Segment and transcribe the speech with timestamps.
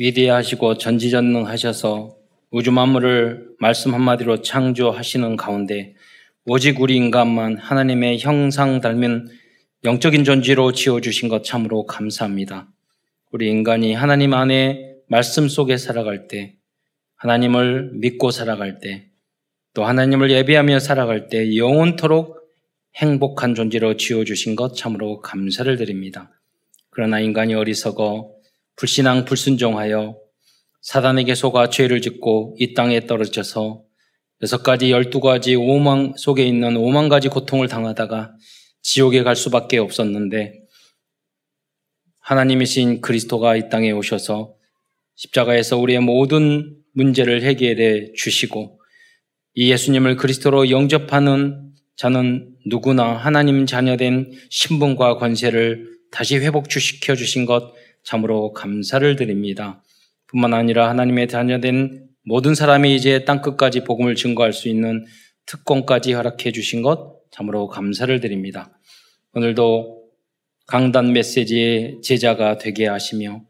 [0.00, 2.16] 위대하시고 전지전능하셔서
[2.50, 5.94] 우주 만물을 말씀 한마디로 창조하시는 가운데
[6.46, 9.28] 오직 우리 인간만 하나님의 형상 닮은
[9.84, 12.68] 영적인 존재로 지어주신 것 참으로 감사합니다.
[13.30, 16.56] 우리 인간이 하나님 안에 말씀 속에 살아갈 때,
[17.16, 19.10] 하나님을 믿고 살아갈 때,
[19.74, 22.38] 또 하나님을 예배하며 살아갈 때 영원토록
[22.96, 26.30] 행복한 존재로 지어주신 것 참으로 감사를 드립니다.
[26.88, 28.39] 그러나 인간이 어리석어
[28.80, 30.16] 불신앙 불순종하여
[30.80, 33.82] 사단에게 속아 죄를 짓고 이 땅에 떨어져서
[34.42, 38.32] 여섯 가지, 열두 가지 오망 속에 있는 오만 가지 고통을 당하다가
[38.80, 40.62] 지옥에 갈 수밖에 없었는데
[42.20, 44.54] 하나님이신 그리스도가 이 땅에 오셔서
[45.14, 48.80] 십자가에서 우리의 모든 문제를 해결해 주시고
[49.56, 58.52] 이 예수님을 그리스도로 영접하는 자는 누구나 하나님 자녀된 신분과 권세를 다시 회복시켜 주신 것 참으로
[58.52, 59.82] 감사를 드립니다.
[60.26, 65.04] 뿐만 아니라 하나님의 자녀된 모든 사람이 이제 땅끝까지 복음을 증거할 수 있는
[65.46, 68.78] 특권까지 허락해 주신 것 참으로 감사를 드립니다.
[69.32, 70.00] 오늘도
[70.66, 73.42] 강단 메시지의 제자가 되게 하시며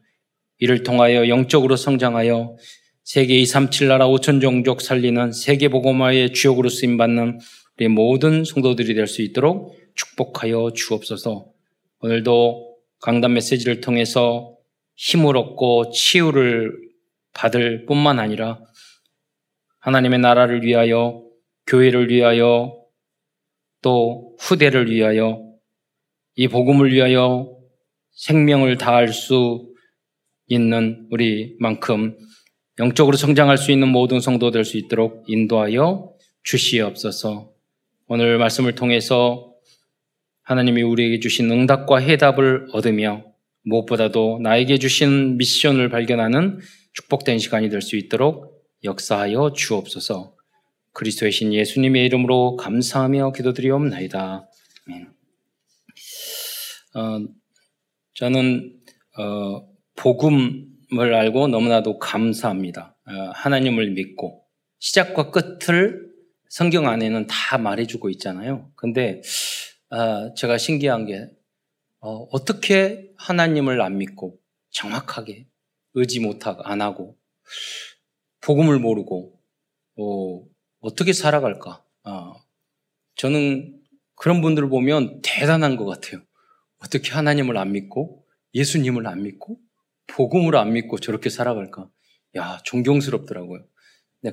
[0.57, 2.55] 이를 통하여 영적으로 성장하여
[3.03, 7.39] 세계 237 나라 5천 종족 살리는 세계 복음화의 주역으로 쓰임 받는
[7.77, 11.47] 우리 모든 성도들이 될 수 있도록 축복하여 주옵소서.
[12.01, 12.70] 오늘도
[13.01, 14.55] 강단 메시지를 통해서
[14.95, 16.71] 힘을 얻고 치유를
[17.33, 18.59] 받을 뿐만 아니라
[19.79, 21.23] 하나님의 나라를 위하여
[21.67, 22.77] 교회를 위하여
[23.81, 25.41] 또 후대를 위하여
[26.35, 27.57] 이 복음을 위하여
[28.11, 29.67] 생명을 다할 수
[30.47, 32.17] 있는 우리만큼
[32.79, 36.13] 영적으로 성장할 수 있는 모든 성도 될 수 있도록 인도하여
[36.43, 37.51] 주시옵소서.
[38.07, 39.50] 오늘 말씀을 통해서
[40.43, 43.23] 하나님이 우리에게 주신 응답과 해답을 얻으며
[43.63, 46.59] 무엇보다도 나에게 주신 미션을 발견하는
[46.93, 48.51] 축복된 시간이 될 수 있도록
[48.83, 50.35] 역사하여 주옵소서.
[50.93, 54.47] 그리스도의 신 예수님의 이름으로 감사하며 기도드리옵나이다.
[56.95, 57.19] 어,
[58.15, 58.73] 저는
[59.17, 62.97] 어, 복음을 알고 너무나도 감사합니다.
[63.07, 64.43] 어, 하나님을 믿고
[64.79, 66.09] 시작과 끝을
[66.49, 68.69] 성경 안에는 다 말해주고 있잖아요.
[68.75, 69.70] 근데 어,
[70.35, 71.29] 제가 신기한 게
[71.99, 74.39] 어, 어떻게 하나님을 안 믿고
[74.71, 75.47] 정확하게
[75.93, 77.17] 의지 못하고 안 하고
[78.41, 79.39] 복음을 모르고
[79.97, 80.43] 어,
[80.79, 81.83] 어떻게 살아갈까?
[82.03, 82.33] 어,
[83.15, 83.81] 저는
[84.15, 86.21] 그런 분들 을 보면 대단한 것 같아요.
[86.79, 89.59] 어떻게 하나님을 안 믿고 예수님을 안 믿고
[90.07, 91.89] 복음을 안 믿고 저렇게 살아갈까?
[92.37, 93.65] 야 존경스럽더라고요.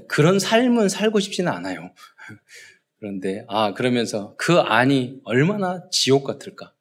[0.06, 1.92] 그런 삶은 살고 싶지는 않아요.
[2.98, 6.74] 그런데 아 그러면서 그 안이 얼마나 지옥 같을까?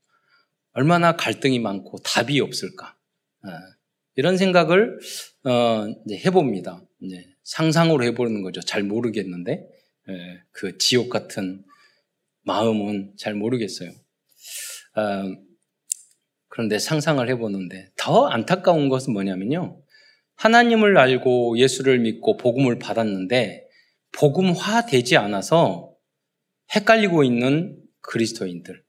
[0.74, 2.96] 얼마나 갈등이 많고 답이 없을까?
[3.44, 3.50] 아,
[4.16, 5.00] 이런 생각을
[5.44, 6.82] 어, 해봅니다.
[7.44, 8.62] 상상으로 해보는 거죠.
[8.62, 9.68] 잘 모르겠는데
[10.10, 11.64] 예, 그 지옥 같은
[12.44, 13.92] 마음은 잘 모르겠어요.
[14.96, 15.36] 아,
[16.48, 19.82] 그런데 상상을 해보는데 더 안타까운 것은 뭐냐면요.
[20.36, 23.68] 하나님을 알고 예수를 믿고 복음을 받았는데
[24.12, 25.97] 복음화 되지 않아서
[26.76, 28.84] 헷갈리고 있는 그리스도인들.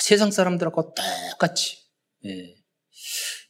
[0.00, 1.78] 세상 사람들하고 똑같이.
[2.26, 2.54] 예.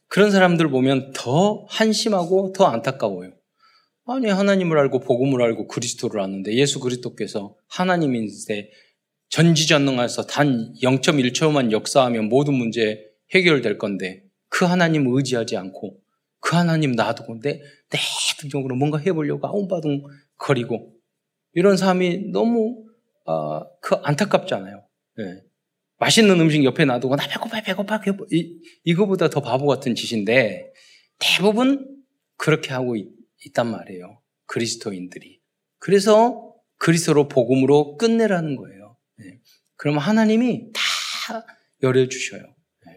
[0.08, 3.32] 그런 사람들 보면 더 한심하고 더 안타까워요.
[4.04, 8.70] 아니 하나님을 알고 복음을 알고 그리스도를 아는데 예수 그리스도께서 하나님인데
[9.28, 13.02] 전지전능해서 단 0.1초만 역사하면 모든 문제
[13.34, 15.98] 해결될 건데 그 하나님 의지하지 않고
[16.40, 17.98] 그 하나님 놔두고 내, 내
[18.38, 20.02] 등적으로 뭔가 해보려고 아웅바둥
[20.36, 20.92] 거리고
[21.54, 22.84] 이런 삶이 너무
[23.24, 24.86] 어, 그 안타깝잖아요.
[25.18, 25.42] 네.
[25.98, 30.72] 맛있는 음식 옆에 놔두고 나 배고파 배고파 배고파 이, 이거보다 더 바보 같은 짓인데
[31.18, 32.02] 대부분
[32.36, 33.08] 그렇게 하고 있,
[33.54, 34.20] 단 말이에요.
[34.46, 35.40] 그리스도인들이.
[35.78, 38.96] 그래서 그리스도로 복음으로 끝내라는 거예요.
[39.18, 39.40] 네.
[39.76, 41.44] 그럼 하나님이 다
[41.82, 42.42] 열어주셔요.
[42.42, 42.92] 네.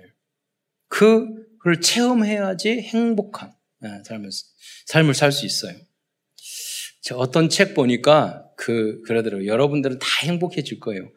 [0.88, 4.30] 그걸 체험해야지 행복한 네, 삶을,
[4.88, 5.75] 삶을 살 수 있어요.
[7.13, 9.48] 어떤 책 보니까 그, 그러더라고요.
[9.48, 11.10] 여러분들은 다 행복해질 거예요.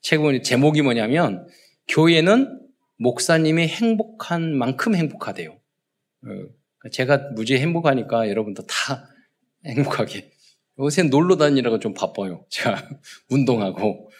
[0.00, 1.46] 책 보니 제목이 뭐냐면,
[1.88, 2.60] 교회는
[2.98, 5.50] 목사님이 행복한 만큼 행복하대요.
[5.50, 9.08] 어, 제가 무지 행복하니까 여러분도 다
[9.66, 10.30] 행복하게.
[10.78, 12.46] 요새 놀러 다니라고 좀 바빠요.
[12.48, 12.88] 제가
[13.30, 14.10] 운동하고,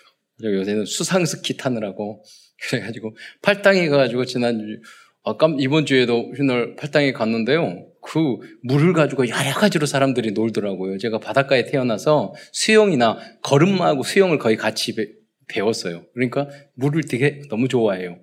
[0.42, 2.22] 요새는 수상 스키 타느라고.
[2.68, 4.80] 그래가지고, 팔당에 가가지고 지난주,
[5.22, 7.86] 아까 이번 주에도 휘날 팔당에 갔는데요.
[8.04, 10.98] 그 물을 가지고 여러 가지로 사람들이 놀더라고요.
[10.98, 18.18] 제가 바닷가에 태어나서 수영이나 걸음마하고 수영을 거의 같이 배, 웠어요 그러니까 물을 되게 너무 좋아해요.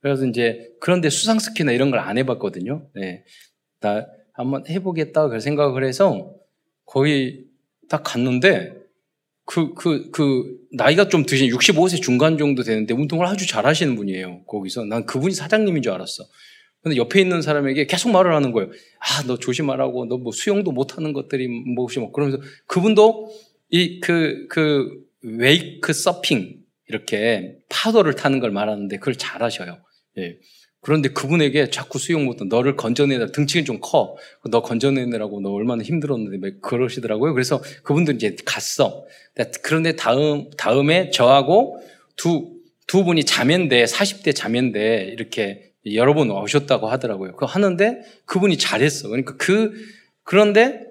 [0.00, 2.88] 그래서 이제 그런데 수상 스키나 이런 걸 안 해봤거든요.
[2.94, 3.24] 네.
[3.80, 6.32] 나 한번 해보겠다 그 생각을 해서
[6.84, 7.44] 거의
[7.88, 8.74] 딱 갔는데
[9.46, 14.44] 그, 그, 그, 나이가 좀 드신 65세 중간 정도 되는데 운동을 아주 잘 하시는 분이에요.
[14.44, 14.84] 거기서.
[14.84, 16.24] 난 그분이 사장님인 줄 알았어.
[16.86, 18.70] 근데 옆에 있는 사람에게 계속 말을 하는 거예요.
[19.00, 20.04] 아, 너 조심하라고.
[20.04, 22.12] 너 뭐 수영도 못 하는 것들이 뭐시 뭐.
[22.12, 23.28] 그러면서 그분도
[23.70, 24.88] 이, 그, 그,
[25.22, 29.78] 웨이크 서핑, 이렇게 파도를 타는 걸 말하는데 그걸 잘 하셔요.
[30.18, 30.36] 예.
[30.80, 34.14] 그런데 그분에게 자꾸 수용 못한 너를 건져내라 등치가 좀 커.
[34.48, 37.34] 너 건져내느라고 너 얼마나 힘들었는데 그러시더라고요.
[37.34, 39.04] 그래서 그분들 이제 갔어.
[39.64, 41.80] 그런데 다음 다음에 저하고
[42.14, 42.56] 두
[42.86, 47.36] 두 분이 자면대 40대 자면대 이렇게 여러 번 오셨다고 하더라고요.
[47.36, 49.08] 그 하는데 그분이 잘했어.
[49.08, 49.72] 그러니까 그
[50.24, 50.86] 그런데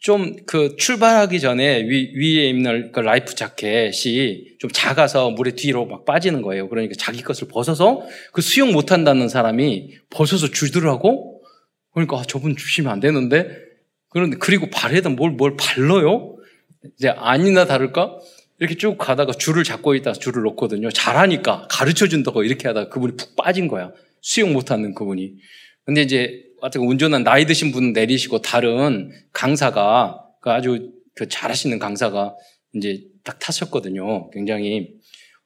[0.00, 6.04] 좀 그 출발하기 전에 위, 위에 입는 그 라이프 자켓이 좀 작아서 물에 뒤로 막
[6.04, 6.68] 빠지는 거예요.
[6.68, 8.02] 그러니까 자기 것을 벗어서
[8.32, 11.42] 그 수영 못 한다는 사람이 벗어서 주더라고.
[11.92, 13.50] 그러니까 아, 저분 주시면 안 되는데
[14.08, 16.36] 그런데 그리고 발에다 뭘뭘 발라요?
[16.96, 18.18] 이제 아니나 다를까
[18.60, 20.90] 이렇게 쭉 가다가 줄을 잡고 있다 줄을 놓거든요.
[20.90, 23.92] 잘하니까 가르쳐 준다고 이렇게 하다가 그분이 푹 빠진 거야.
[24.20, 25.34] 수영 못 하는 그분이.
[25.84, 32.34] 근데 이제 어떻게 운전한 나이 드신 분 내리시고 다른 강사가 그 아주 그 잘하시는 강사가
[32.74, 34.30] 이제 딱 타셨거든요.
[34.30, 34.88] 굉장히.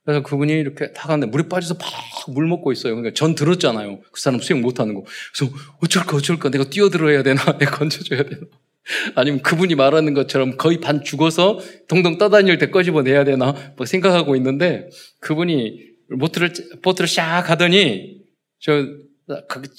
[0.05, 2.95] 그래서 그분이 이렇게 타 가는데 물에 빠져서 막 물 먹고 있어요.
[2.95, 4.01] 그러니까 전 들었잖아요.
[4.13, 5.05] 그 사람 수영 못하는 거.
[5.35, 5.53] 그래서
[5.83, 8.41] 어쩔까 어쩔까 내가 뛰어들어야 되나 내가 건져줘야 되나
[9.15, 14.89] 아니면 그분이 말하는 것처럼 거의 반 죽어서 동동 떠다닐 때 꺼집어내야 되나 막 생각하고 있는데
[15.21, 16.53] 그분이 보트를
[16.83, 18.22] 보트를 샥 하더니
[18.63, 18.87] 저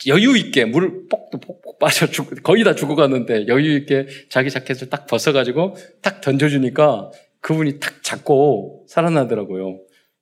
[0.08, 5.08] 여유 있게 물을 뽁도 뽁뽁 빠져 죽 거의 다 죽어가는데 여유 있게 자기 자켓을 딱
[5.08, 9.80] 벗어가지고 딱 던져주니까 그분이 탁 잡고 살아나더라고요.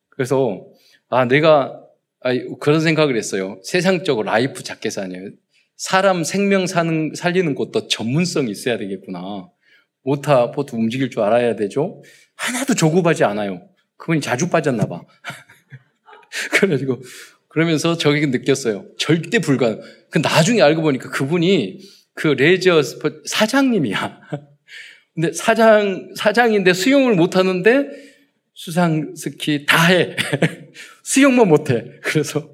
[0.10, 0.68] 그래서
[1.10, 1.82] 아 내가
[2.24, 3.60] 아, 그런 생각을 했어요.
[3.64, 5.32] 세상적으로 life jacket 아니에요.
[5.76, 9.50] 사람 생명 사는 살리는 것도 전문성이 있어야 되겠구나.
[10.04, 12.04] 모타 보트 움직일 줄 알아야 되죠.
[12.36, 13.68] 하나도 조급하지 않아요.
[13.98, 15.02] 그분이 자주 빠졌나 봐.
[16.54, 17.02] 그래가지고
[17.52, 18.86] 그러면서 저기 느꼈어요.
[18.98, 19.82] 절대 불가능.
[20.10, 21.80] 그 나중에 알고 보니까 그분이
[22.14, 22.82] 그 레저
[23.26, 24.22] 사장님이야.
[25.14, 27.90] 근데 사장, 사장인데 수영을 못 하는데
[28.54, 30.16] 수상 스키 다 해.
[31.04, 31.86] 수영만 못 해.
[32.02, 32.50] 그래서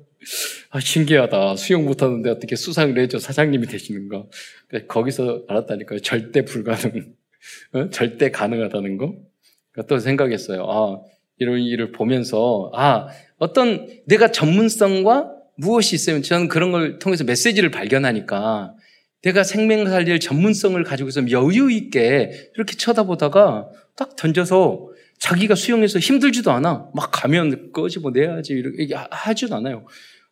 [0.71, 1.55] 아, 신기하다.
[1.57, 4.25] 수영 못 하는데 어떻게 수상 레저 사장님이 되시는가.
[4.87, 5.99] 거기서 알았다니까요.
[5.99, 7.13] 절대 불가능.
[7.73, 7.89] 어?
[7.91, 9.15] 절대 가능하다는 거.
[9.71, 10.65] 그러니까 또 생각했어요.
[10.67, 11.01] 아,
[11.37, 13.07] 이런 일을 보면서, 아,
[13.37, 18.75] 어떤 내가 전문성과 무엇이 있으면 저는 그런 걸 통해서 메시지를 발견하니까
[19.23, 24.89] 내가 생명 살릴 전문성을 가지고 있으면 여유 있게 이렇게 쳐다보다가 딱 던져서
[25.19, 26.89] 자기가 수영해서 힘들지도 않아.
[26.93, 28.53] 막 가면 꺼집어내야지.
[28.53, 29.85] 이렇게 하지도 않아요.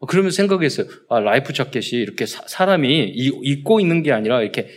[0.07, 0.87] 그러면 생각했어요.
[1.09, 4.69] 아, 라이프 자켓이 이렇게 사, 람이 입고 있는 게 아니라 이렇게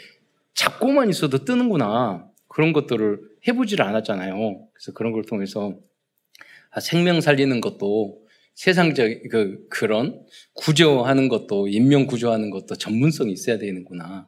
[0.54, 2.26] 잡고만 있어도 뜨는구나.
[2.48, 4.34] 그런 것들을 해보지를 않았잖아요.
[4.72, 5.87] 그래서 그런 걸 통해서 아,
[6.80, 10.24] 생명 살리는 것도 세상적 그 그런
[10.54, 14.26] 구조하는 것도 인명 구조하는 것도 전문성이 있어야 되는구나.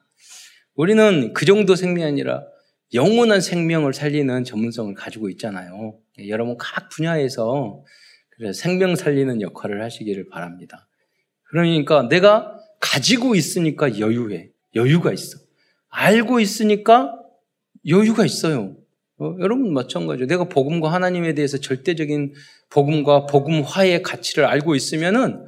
[0.75, 2.45] 우리는 그 정도 생명이 아니라
[2.95, 5.99] 영원한 생명을 살리는 전문성을 가지고 있잖아요.
[6.29, 7.85] 여러분 각 분야에서
[8.55, 10.89] 생명 살리는 역할을 하시기를 바랍니다.
[11.45, 14.51] 그러니까 내가 가지고 있으니까 여유해.
[14.75, 15.39] 여유가 있어.
[15.89, 17.17] 알고 있으니까
[17.87, 18.77] 여유가 있어요.
[19.21, 20.27] 어, 여러분 마찬가지죠.
[20.27, 22.33] 내가 복음과 하나님에 대해서 절대적인
[22.71, 25.45] 복음과 복음화의 가치를 알고 있으면은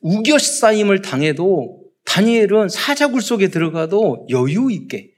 [0.00, 5.12] 우겨 쌓임을 당해도 다니엘은 사자굴 속에 들어가도 여유 있게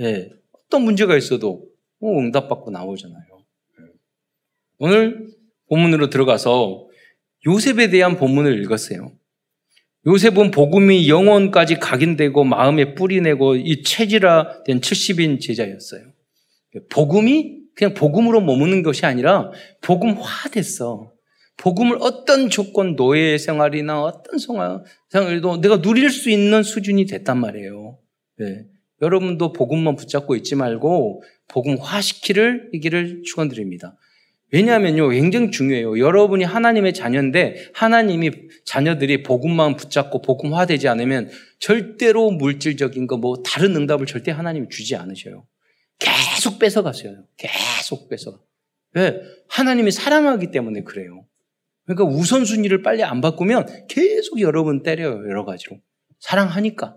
[0.00, 1.66] 예, 어떤 문제가 있어도
[2.00, 3.22] 어, 응답받고 나오잖아요.
[3.80, 3.84] 예.
[4.78, 5.28] 오늘
[5.68, 6.88] 본문으로 들어가서
[7.46, 9.12] 요셉에 대한 본문을 읽었어요.
[10.06, 16.17] 요셉은 복음이 영혼까지 각인되고 마음에 뿌리내고 이 체질화된 70인 제자였어요.
[16.90, 19.50] 복음이 그냥 복음으로 머무는 것이 아니라
[19.82, 21.12] 복음화 됐어.
[21.56, 27.98] 복음을 어떤 조건, 노예 생활이나 어떤 생활도 내가 누릴 수 있는 수준이 됐단 말이에요.
[28.38, 28.64] 네.
[29.02, 33.96] 여러분도 복음만 붙잡고 있지 말고 복음화시키를 이기를 축원드립니다.
[34.52, 35.98] 왜냐하면요, 굉장히 중요해요.
[35.98, 38.30] 여러분이 하나님의 자녀인데 하나님이
[38.64, 45.44] 자녀들이 복음만 붙잡고 복음화되지 않으면 절대로 물질적인 거 뭐 다른 응답을 절대 하나님이 주지 않으셔요.
[45.98, 47.24] 계속 뺏어갔어요.
[47.36, 48.40] 계속 뺏어.
[48.92, 49.20] 왜?
[49.48, 51.26] 하나님이 사랑하기 때문에 그래요.
[51.84, 55.28] 그러니까 우선순위를 빨리 안 바꾸면 계속 여러분 때려요.
[55.28, 55.80] 여러 가지로.
[56.20, 56.96] 사랑하니까.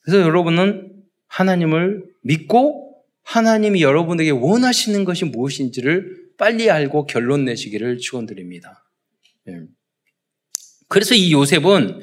[0.00, 8.84] 그래서 여러분은 하나님을 믿고 하나님이 여러분에게 원하시는 것이 무엇인지를 빨리 알고 결론 내시기를 축원드립니다.
[9.48, 9.62] 예.
[10.88, 12.00] 그래서 이 요셉은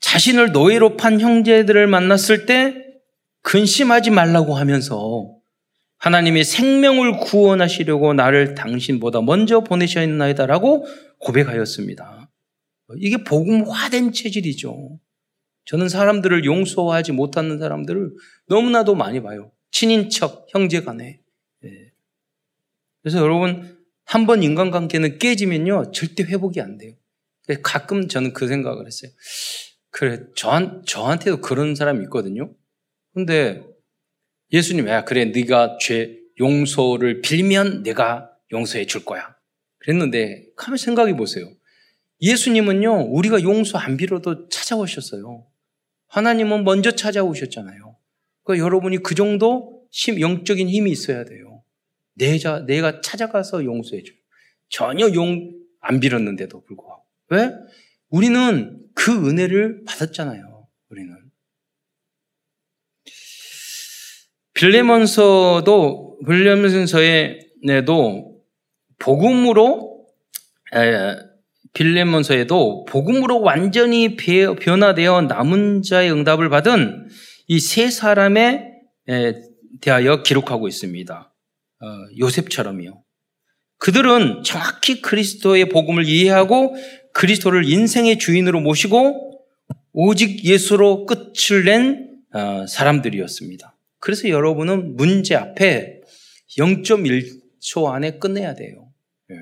[0.00, 2.89] 자신을 노예로 판 형제들을 만났을 때
[3.42, 5.36] 근심하지 말라고 하면서
[5.98, 10.86] 하나님이 생명을 구원하시려고 나를 당신보다 먼저 보내셨나이다라고
[11.18, 12.30] 고백하였습니다.
[12.96, 14.98] 이게 복음화된 체질이죠.
[15.66, 18.12] 저는 사람들을 용서하지 못하는 사람들을
[18.46, 19.52] 너무나도 많이 봐요.
[19.70, 21.20] 친인척, 형제 간에.
[21.64, 21.68] 예.
[23.02, 26.94] 그래서 여러분, 한 번 인간관계는 깨지면요, 절대 회복이 안 돼요.
[27.62, 29.12] 가끔 저는 그 생각을 했어요.
[29.90, 32.52] 그래, 저한, 저한테도 그런 사람이 있거든요.
[33.12, 33.62] 근데
[34.52, 39.36] 예수님, 야, 그래, 네가 죄 용서를 빌면 내가 용서해 줄 거야.
[39.78, 41.50] 그랬는데, 가만 생각해 보세요.
[42.20, 45.46] 예수님은요, 우리가 용서 안 빌어도 찾아오셨어요.
[46.08, 47.96] 하나님은 먼저 찾아오셨잖아요.
[48.42, 49.86] 그러니까 여러분이 그 정도
[50.18, 51.62] 영적인 힘이 있어야 돼요.
[52.14, 54.16] 내자, 내가 찾아가서 용서해줘요.
[54.68, 57.02] 전혀 용 안 빌었는데도 불구하고.
[57.30, 57.50] 왜?
[58.08, 60.68] 우리는 그 은혜를 받았잖아요.
[60.90, 61.16] 우리는.
[64.60, 68.36] 빌레몬서도 빌레몬서에도
[68.98, 70.06] 복음으로
[70.74, 71.16] 에,
[71.72, 77.08] 빌레몬서에도 복음으로 완전히 변화되어 남은 자의 응답을 받은
[77.48, 78.66] 이 세 사람에
[79.80, 81.34] 대하여 기록하고 있습니다.
[81.80, 81.86] 어,
[82.18, 83.02] 요셉처럼요.
[83.78, 86.76] 그들은 정확히 그리스도의 복음을 이해하고
[87.14, 89.40] 그리스도를 인생의 주인으로 모시고
[89.94, 93.74] 오직 예수로 끝을 낸 어, 사람들이었습니다.
[94.00, 96.00] 그래서 여러분은 문제 앞에
[96.58, 98.92] 0.1초 안에 끝내야 돼요.
[99.30, 99.34] 예.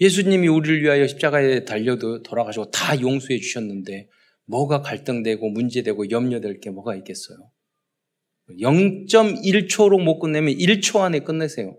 [0.00, 4.08] 예수님이 우리를 위하여 십자가에 달려도 돌아가시고 다 용서해 주셨는데
[4.46, 7.50] 뭐가 갈등되고 문제되고 염려될 게 뭐가 있겠어요?
[8.60, 11.76] 0.1초로 못 끝내면 1초 안에 끝내세요.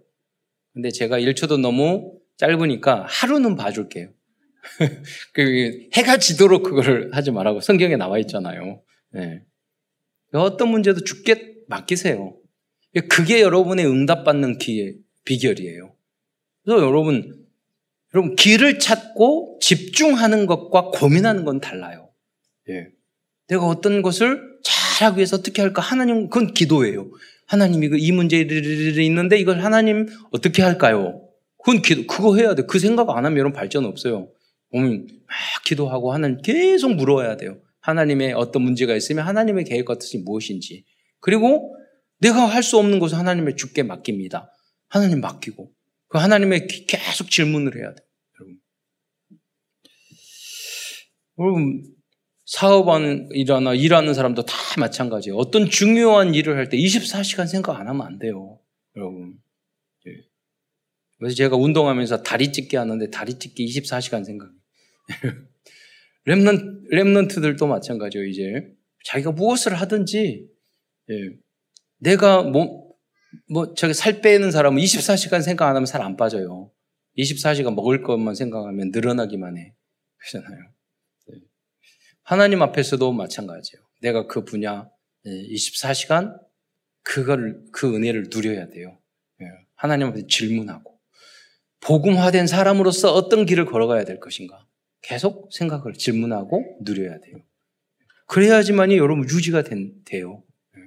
[0.74, 4.12] 근데 제가 1초도 너무 짧으니까 하루는 봐줄게요.
[5.34, 8.84] 그 해가 지도록 그걸 하지 말라고 성경에 나와 있잖아요.
[9.14, 9.42] 네.
[10.34, 12.36] 어떤 문제도 죽게 맡기세요.
[13.08, 14.96] 그게 여러분의 응답받는 기회,
[15.26, 15.94] 비결이에요.
[16.64, 17.46] 그래서 여러분,
[18.14, 22.10] 여러분, 길을 찾고 집중하는 것과 고민하는 건 달라요.
[22.70, 22.88] 예.
[23.48, 25.82] 내가 어떤 것을 잘하기 위해서 어떻게 할까?
[25.82, 27.12] 하나님, 그건 기도예요.
[27.46, 31.22] 하나님이 이 문제들이 있는데 이걸 하나님 어떻게 할까요?
[31.58, 32.64] 그건 기도, 그거 해야 돼.
[32.64, 34.30] 그 생각 안 하면 여러분 발전 없어요.
[34.72, 37.60] 오면 막 기도하고 하나님 계속 물어야 돼요.
[37.82, 40.86] 하나님의 어떤 문제가 있으면 하나님의 계획 같은 이 무엇인지.
[41.20, 41.76] 그리고
[42.20, 44.52] 내가 할 수 없는 것을 하나님의 주께 맡깁니다.
[44.90, 45.72] 하나님 맡기고.
[46.08, 48.04] 그 하나님의 계속 질문을 해야 돼.
[48.40, 48.60] 여러분.
[51.40, 51.84] 여러분,
[52.46, 55.38] 사업하는 일하나 일하는 사람도 다 마찬가지예요.
[55.38, 58.60] 어떤 중요한 일을 할 때 24시간 생각 안 하면 안 돼요.
[58.96, 59.38] 여러분.
[60.08, 60.12] 예.
[61.20, 64.50] 그래서 제가 운동하면서 다리 찢기 하는데 다리 찢기 24시간 생각.
[66.26, 68.74] 랩넌, 랩넌트들도 마찬가지예요, 이제.
[69.06, 70.48] 자기가 무엇을 하든지,
[71.10, 71.30] 예.
[71.98, 72.94] 내가 뭐,
[73.50, 76.72] 뭐, 저기 살 빼는 사람은 24시간 생각 안 하면 살 안 빠져요.
[77.18, 79.76] 24시간 먹을 것만 생각하면 늘어나기만 해.
[80.18, 80.60] 그렇잖아요.
[81.34, 81.40] 예.
[82.24, 83.84] 하나님 앞에서도 마찬가지예요.
[84.02, 84.90] 내가 그 분야
[85.26, 86.48] 24시간 예,
[87.04, 88.98] 그걸 그 은혜를 누려야 돼요.
[89.42, 89.46] 예.
[89.76, 91.00] 하나님 앞에 질문하고
[91.82, 94.66] 복음화된 사람으로서 어떤 길을 걸어가야 될 것인가
[95.02, 97.38] 계속 생각을 질문하고 누려야 돼요.
[98.28, 100.44] 그래야지만이 여러분 유지가 된, 돼요.
[100.76, 100.80] 어,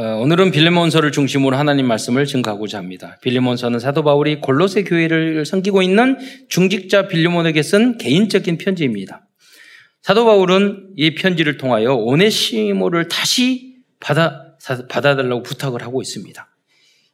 [0.00, 3.18] 오늘은 빌레몬서를 중심으로 하나님 말씀을 증가하고자 합니다.
[3.20, 6.16] 빌레몬서는 사도 바울이 골로새 교회를 섬기고 있는
[6.48, 9.26] 중직자 빌레몬에게 쓴 개인적인 편지입니다.
[10.02, 14.54] 사도 바울은 이 편지를 통하여 오네시모를 다시 받아
[14.88, 16.48] 받아달라고 부탁을 하고 있습니다.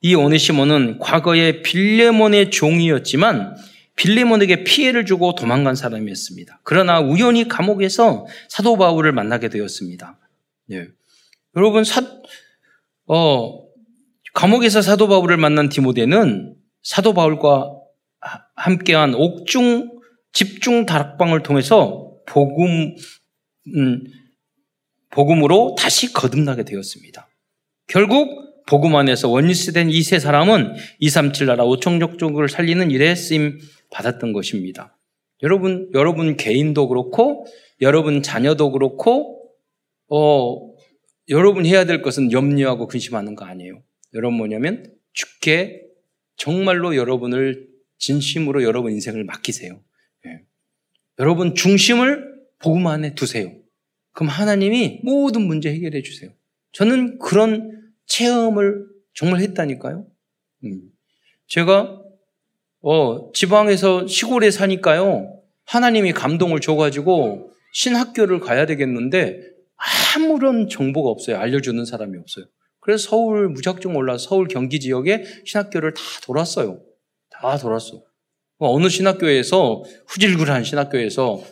[0.03, 3.57] 이 오네시모는 과거에 빌레몬의 종이었지만
[3.97, 6.61] 빌레몬에게 피해를 주고 도망간 사람이었습니다.
[6.63, 10.19] 그러나 우연히 감옥에서 사도 바울을 만나게 되었습니다.
[10.67, 10.89] 네.
[11.57, 12.03] 여러분 사,
[13.07, 13.65] 어,
[14.35, 17.71] 감옥에서 사도 바울을 만난 디모데는 사도 바울과
[18.57, 19.91] 함께한 옥중
[20.33, 22.97] 집중 다락방을 통해서 복음
[23.77, 24.05] 음,
[25.11, 27.29] 복음으로 다시 거듭나게 되었습니다.
[27.87, 33.59] 결국 복음 안에서 원리스된 이 세 사람은 237 나라 오청족족을 살리는 일에 쓰임
[33.91, 34.99] 받았던 것입니다.
[35.43, 37.47] 여러분 여러분 개인도 그렇고
[37.81, 39.43] 여러분 자녀도 그렇고
[40.09, 40.74] 어
[41.29, 43.83] 여러분 해야 될 것은 염려하고 근심하는 거 아니에요.
[44.15, 45.83] 여러분 뭐냐면 죽게
[46.37, 49.81] 정말로 여러분을 진심으로 여러분 인생을 맡기세요.
[50.27, 50.41] 예.
[51.19, 53.53] 여러분 중심을 복음 안에 두세요.
[54.13, 56.31] 그럼 하나님이 모든 문제 해결해 주세요.
[56.73, 60.07] 저는 그런 체험을 정말 했다니까요.
[60.65, 60.83] 음.
[61.47, 62.01] 제가
[62.81, 65.41] 어, 지방에서 시골에 사니까요.
[65.65, 69.54] 하나님이 감동을 줘가지고 신학교를 가야 되겠는데
[70.17, 71.39] 아무런 정보가 없어요.
[71.39, 72.47] 알려주는 사람이 없어요.
[72.81, 76.81] 그래서 서울 무작정 올라 서울 경기 지역에 신학교를 다 돌았어요.
[77.31, 78.03] 다 돌았어.
[78.59, 81.43] 어느 신학교에서 후질글한 신학교에서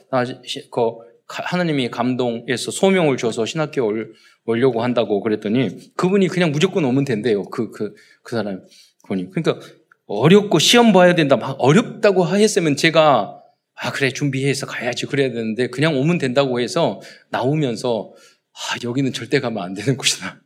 [0.71, 0.81] 그
[1.27, 4.13] 하나님이 감동해서 소명을 줘서 신학교 올,
[4.45, 7.45] 오려고 한다고 그랬더니 그분이 그냥 무조건 오면 된대요.
[7.45, 8.63] 그, 그, 그 사람
[9.07, 9.31] 보니.
[9.31, 9.67] 그러니까
[10.07, 11.37] 어렵고 시험 봐야 된다.
[11.37, 13.42] 막 어렵다고 했으면 제가
[13.75, 15.07] 아, 그래, 준비해서 가야지.
[15.07, 17.01] 그래야 되는데 그냥 오면 된다고 해서
[17.31, 18.13] 나오면서
[18.53, 20.41] 아, 여기는 절대 가면 안 되는 곳이다.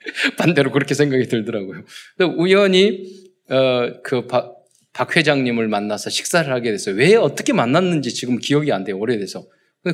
[0.38, 1.84] 반대로 그렇게 생각이 들더라고요.
[2.36, 3.04] 우연히,
[3.50, 4.56] 어, 그 박,
[4.92, 6.96] 박 회장님을 만나서 식사를 하게 됐어요.
[6.96, 8.98] 왜 어떻게 만났는지 지금 기억이 안 돼요.
[8.98, 9.44] 오래돼서.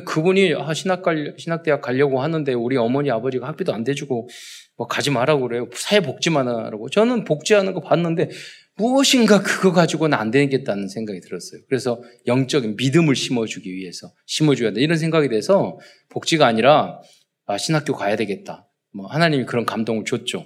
[0.05, 4.29] 그분이 아, 신학 갈, 신학대학 가려고 하는데 우리 어머니 아버지가 학비도 안 대주고
[4.79, 5.69] 뭐 가지 말라고 그래요.
[5.73, 6.89] 사회 복지만 하라고.
[6.89, 8.29] 저는 복지하는 거 봤는데
[8.77, 11.59] 무엇인가 그거 가지고는 안 되겠다는 생각이 들었어요.
[11.67, 14.79] 그래서 영적인 믿음을 심어주기 위해서 심어줘야 돼.
[14.79, 17.01] 이런 생각이 돼서 복지가 아니라
[17.45, 18.69] 아, 신학교 가야 되겠다.
[18.93, 20.45] 뭐 하나님이 그런 감동을 줬죠.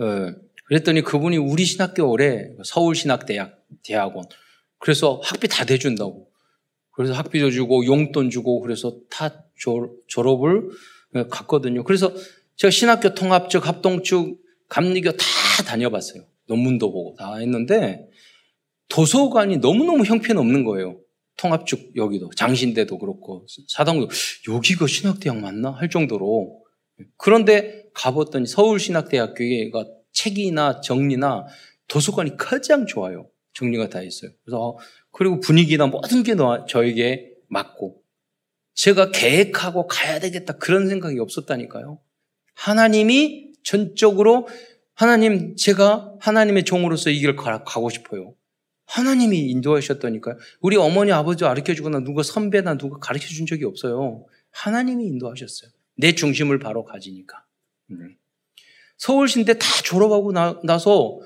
[0.00, 0.32] 어,
[0.66, 4.24] 그랬더니 그분이 우리 신학교 올해 서울 신학대학 대학원
[4.78, 6.28] 그래서 학비 다 대준다고.
[6.90, 9.44] 그래서 학비도 주고 용돈 주고 그래서 다
[10.08, 10.70] 졸업을
[11.30, 11.84] 갔거든요.
[11.84, 12.12] 그래서
[12.58, 15.24] 제가 신학교 통합적 합동축 감리교 다
[15.64, 16.26] 다녀봤어요.
[16.48, 18.08] 논문도 보고 다 했는데
[18.88, 21.00] 도서관이 너무너무 형편없는 거예요.
[21.36, 24.08] 통합축 여기도 장신대도 그렇고 사당도
[24.52, 26.64] 여기가 신학대학 맞나 할 정도로
[27.16, 31.46] 그런데 가봤더니 서울신학대학교가 책이나 정리나
[31.86, 33.30] 도서관이 가장 좋아요.
[33.52, 34.32] 정리가 다 있어요.
[34.44, 34.76] 그래서
[35.12, 36.34] 그리고 분위기나 모든 게
[36.66, 38.02] 저에게 맞고
[38.74, 42.00] 제가 계획하고 가야 되겠다 그런 생각이 없었다니까요.
[42.58, 44.48] 하나님이 전적으로
[44.92, 48.34] 하나님 제가 하나님의 종으로서 이 길을 가고 싶어요.
[48.86, 50.36] 하나님이 인도하셨다니까요.
[50.60, 54.26] 우리 어머니 아버지 가르쳐 주거나 누가 선배나 누가 가르쳐 준 적이 없어요.
[54.50, 55.70] 하나님이 인도하셨어요.
[55.96, 57.44] 내 중심을 바로 가지니까.
[57.92, 58.16] 음.
[58.96, 61.20] 서울신대 다 졸업하고 나, 나서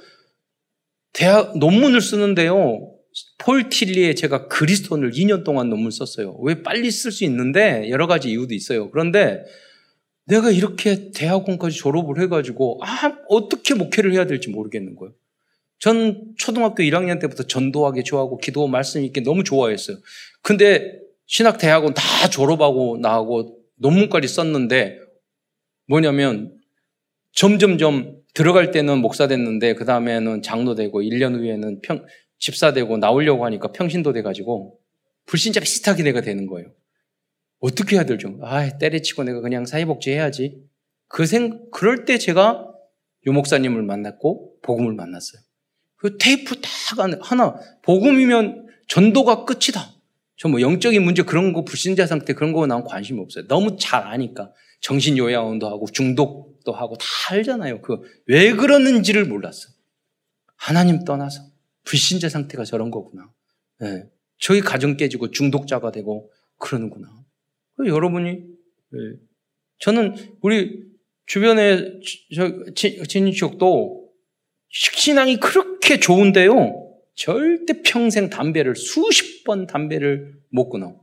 [1.14, 2.92] 대학 논문을 쓰는데요.
[3.38, 6.36] 폴 틸리에 제가 그리스도를 2년 동안 논문 썼어요.
[6.42, 8.90] 왜 빨리 쓸 수 있는데 여러 가지 이유도 있어요.
[8.90, 9.44] 그런데
[10.24, 15.14] 내가 이렇게 대학원까지 졸업을 해가지고 아 어떻게 목회를 해야 될지 모르겠는 거예요.
[15.78, 19.98] 전 초등학교 1학년 때부터 전도하기 좋아하고 기도 말씀 있게 너무 좋아했어요.
[20.40, 25.00] 근데 신학 대학원 다 졸업하고 나하고 논문까지 썼는데
[25.86, 26.56] 뭐냐면
[27.32, 32.04] 점점점 들어갈 때는 목사 됐는데 그 다음에는 장로 되고 1년 후에는 평,
[32.38, 34.78] 집사 되고 나오려고 하니까 평신도 돼가지고
[35.26, 36.70] 불신자 비슷하게 내가 되는 거예요.
[37.62, 38.38] 어떻게 해야 될죠?
[38.42, 40.62] 아, 때려치고 내가 그냥 사회복지 해야지.
[41.08, 42.68] 그 생, 그럴 때 제가
[43.26, 45.40] 유 목사님을 만났고 복음을 만났어요.
[45.96, 49.94] 그 테이프 딱 하나 복음이면 전도가 끝이다.
[50.36, 53.46] 저 뭐 영적인 문제 그런 거 불신자 상태 그런 거난 관심이 없어요.
[53.46, 57.80] 너무 잘 아니까 정신 요양원도 하고 중독도 하고 다 알잖아요.
[57.82, 59.68] 그 왜 그러는지를 몰랐어.
[60.56, 61.42] 하나님 떠나서
[61.84, 63.30] 불신자 상태가 저런 거구나.
[63.78, 64.04] 네.
[64.38, 67.21] 저희 가정 깨지고 중독자가 되고 그러는구나.
[67.78, 68.98] 여러분이 네.
[69.78, 70.84] 저는 우리
[71.26, 72.00] 주변에
[73.08, 74.10] 진축도
[74.68, 76.90] 식신앙이 그렇게 좋은데요.
[77.14, 81.02] 절대 평생 담배를 수십 번 담배를 못 끊어.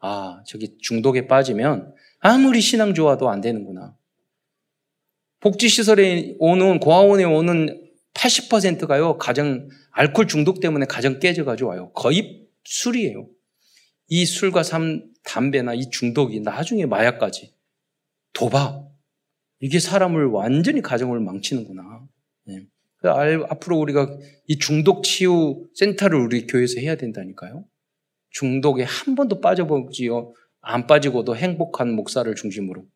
[0.00, 3.96] 아, 저기 중독에 빠지면 아무리 신앙 좋아도 안 되는구나.
[5.40, 11.92] 복지시설에 오는, 고아원에 오는 80%가요, 가정, 알코올 중독 때문에 가정 깨져가지고 와요.
[11.92, 13.28] 거의 술이에요.
[14.08, 17.54] 이 술과 삼, 담배나 이 중독이 나중에 마약까지.
[18.32, 18.90] 도박.
[19.60, 22.08] 이게 사람을 완전히 가정을 망치는구나.
[22.46, 22.66] 네.
[23.02, 27.64] 앞으로 우리가 이 중독 치유 센터를 우리 교회에서 해야 된다니까요.
[28.30, 30.32] 중독에 한 번도 빠져보지요.
[30.60, 32.86] 안 빠지고도 행복한 목사를 중심으로.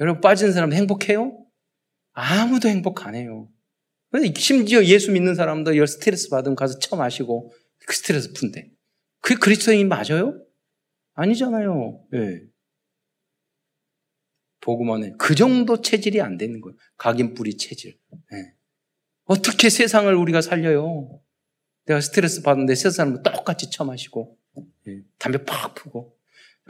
[0.00, 1.36] 여러분 빠진 사람 행복해요?
[2.12, 3.48] 아무도 행복 안 해요.
[4.36, 7.52] 심지어 예수 믿는 사람도 스트레스 받으면 가서 처 마시고
[7.86, 8.70] 그 스트레스 푼대.
[9.20, 10.43] 그게 그리스도인 맞아요?
[11.14, 12.04] 아니잖아요.
[12.10, 12.42] 네.
[14.60, 15.12] 보고만 해.
[15.18, 16.76] 그 정도 체질이 안 되는 거예요.
[16.96, 17.98] 각인 뿌리 체질.
[18.30, 18.54] 네.
[19.24, 21.20] 어떻게 세상을 우리가 살려요?
[21.86, 24.38] 내가 스트레스 받는데 세상은 똑같이 처마시고
[24.86, 25.02] 네.
[25.18, 26.16] 담배 팍 푸고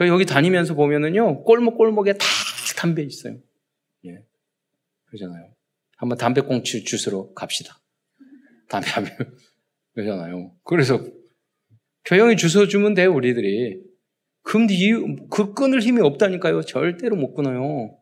[0.01, 2.25] 여기 다니면서 보면은요 골목 골목에 다
[2.77, 3.37] 담배 있어요.
[4.05, 4.23] 예.
[5.05, 5.53] 그러잖아요.
[5.97, 7.79] 한번 담배꽁치 주스로 갑시다.
[8.69, 9.09] 담배 하면
[9.93, 10.53] 그러잖아요.
[10.63, 11.05] 그래서
[12.03, 13.81] 조용히 주워 주면 돼요 우리들이.
[14.45, 14.91] 근데 이,
[15.31, 16.61] 그 끊을 힘이 없다니까요.
[16.61, 17.97] 절대로 못 끊어요.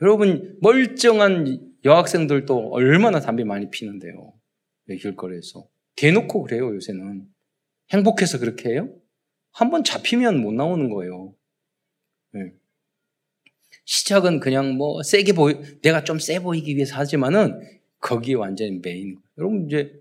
[0.00, 4.32] 여러분 멀쩡한 여학생들도 얼마나 담배 많이 피는데요.
[4.86, 5.66] 길거리에서.
[5.96, 7.26] 대놓고 그래요 요새는.
[7.92, 8.88] 행복해서 그렇게 해요?
[9.50, 11.34] 한번 잡히면 못 나오는 거예요.
[12.32, 12.52] 네.
[13.84, 17.60] 시작은 그냥 뭐 세게 보이, 내가 좀 세 보이기 위해서 하지만은
[17.98, 19.18] 거기 완전히 메인.
[19.38, 19.92] 여러분 이제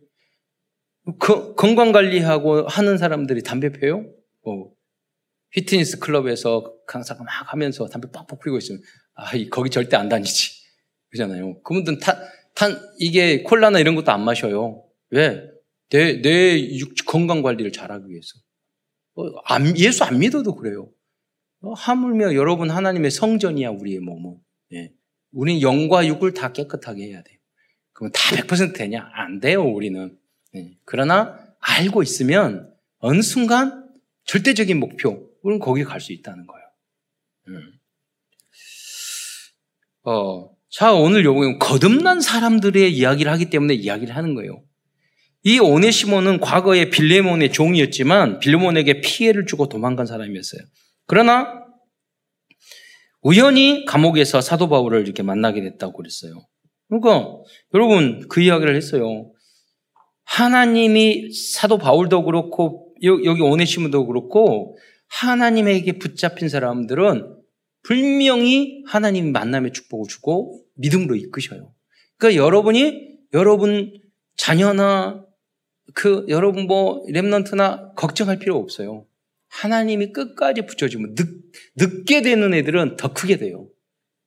[1.20, 4.06] 그, 건강 관리하고 하는 사람들이 담배 펴요?
[4.44, 4.72] 뭐
[5.54, 8.82] 피트니스 클럽에서 강사가 막 하면서 담배 빡빡 피고 있으면
[9.16, 10.64] 아, 거기 절대 안 다니지.
[11.10, 11.62] 그잖아요.
[11.62, 12.18] 그분들은 탄,
[12.56, 14.84] 탄, 이게 콜라나 이런 것도 안 마셔요.
[15.12, 15.44] 왜?
[15.90, 16.68] 내, 내
[17.06, 18.30] 건강 관리를 잘하기 위해서.
[19.16, 20.90] 어, 안, 예수 안 믿어도 그래요.
[21.62, 24.38] 어, 하물며 여러분 하나님의 성전이야, 우리의 몸은.
[24.74, 24.92] 예.
[25.32, 27.38] 우리는 영과 육을 다 깨끗하게 해야 돼요.
[27.94, 29.08] 그럼 다 100% 되냐?
[29.14, 30.18] 안 돼요, 우리는.
[30.56, 30.72] 예.
[30.84, 33.88] 그러나 알고 있으면 어느 순간
[34.26, 36.66] 절대적인 목표, 우리는 거기 갈 수 있다는 거예요.
[37.50, 37.72] 음.
[40.06, 44.64] 어, 자, 오늘 요거 거듭난 사람들의 이야기를 하기 때문에 이야기를 하는 거예요.
[45.44, 50.62] 이 오네시모는 과거에 빌레몬의 종이었지만 빌레몬에게 피해를 주고 도망간 사람이었어요.
[51.06, 51.64] 그러나
[53.22, 56.46] 우연히 감옥에서 사도 바울을 이렇게 만나게 됐다고 그랬어요.
[56.88, 57.30] 그러니까
[57.74, 59.32] 여러분 그 이야기를 했어요.
[60.26, 67.38] 하나님이 사도 바울도 그렇고 여기 오네시모도 그렇고 하나님에게 붙잡힌 사람들은
[67.84, 71.74] 분명히 하나님 만남의 축복을 주고 믿음으로 이끄셔요.
[72.18, 73.94] 그러니까 여러분이 여러분
[74.38, 75.26] 자녀나
[75.94, 79.06] 그 여러분 뭐 랩런트나 걱정할 필요 없어요.
[79.50, 81.28] 하나님이 끝까지 붙여주면 늦,
[81.76, 83.68] 늦게 되는 애들은 더 크게 돼요.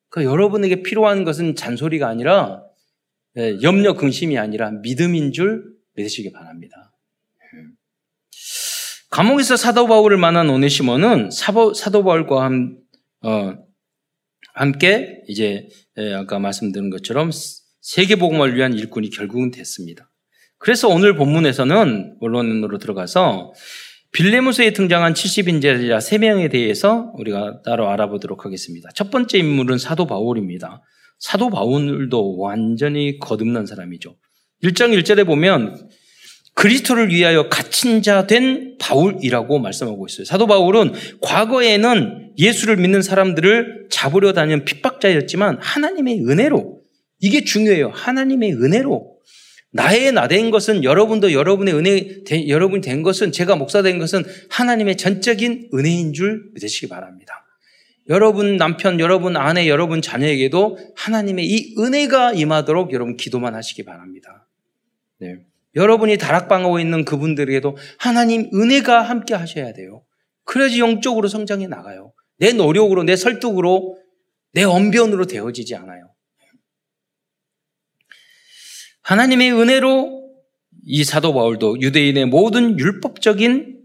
[0.09, 2.63] 그 여러분에게 필요한 것은 잔소리가 아니라
[3.39, 6.86] 예, 염려 근심이 아니라 믿음인 줄 믿으시기 바랍니다.
[9.11, 12.79] 감옥에서 사도 바울을 만난 오네시모는 사도, 사도 바울과 함,
[13.23, 13.55] 어,
[14.55, 17.31] 함께 이제 예, 아까 말씀드린 것처럼
[17.81, 20.11] 세계복음을 위한 일꾼이 결국은 됐습니다.
[20.59, 23.53] 그래서 오늘 본문에서는 원론으로 들어가서
[24.13, 28.89] 빌레모스에 등장한 70인제자 3명에 대해서 우리가 따로 알아보도록 하겠습니다.
[28.95, 30.83] 첫 번째 인물은 사도 바울입니다.
[31.19, 34.17] 사도 바울도 완전히 거듭난 사람이죠.
[34.63, 35.89] 1장 1절에 보면
[36.57, 40.25] 그리스도를 위하여 갇힌 자 된 바울이라고 말씀하고 있어요.
[40.25, 46.81] 사도 바울은 과거에는 예수를 믿는 사람들을 잡으려 다니는 핍박자였지만 하나님의 은혜로
[47.21, 47.91] 이게 중요해요.
[47.95, 49.17] 하나님의 은혜로
[49.73, 54.25] 나의 나 된 것은 여러분도 여러분의 은혜, 되, 여러분이 된 것은 제가 목사 된 것은
[54.49, 57.45] 하나님의 전적인 은혜인 줄 믿으시기 바랍니다.
[58.09, 64.47] 여러분 남편, 여러분 아내, 여러분 자녀에게도 하나님의 이 은혜가 임하도록 여러분 기도만 하시기 바랍니다.
[65.19, 65.41] 네.
[65.77, 70.03] 여러분이 다락방하고 있는 그분들에게도 하나님 은혜가 함께 하셔야 돼요.
[70.45, 72.13] 그래야지 영적으로 성장해 나가요.
[72.39, 73.99] 내 노력으로, 내 설득으로,
[74.53, 76.13] 내 언변으로 되어지지 않아요.
[79.03, 80.27] 하나님의 은혜로
[80.85, 83.83] 이 사도 바울도 유대인의 모든 율법적인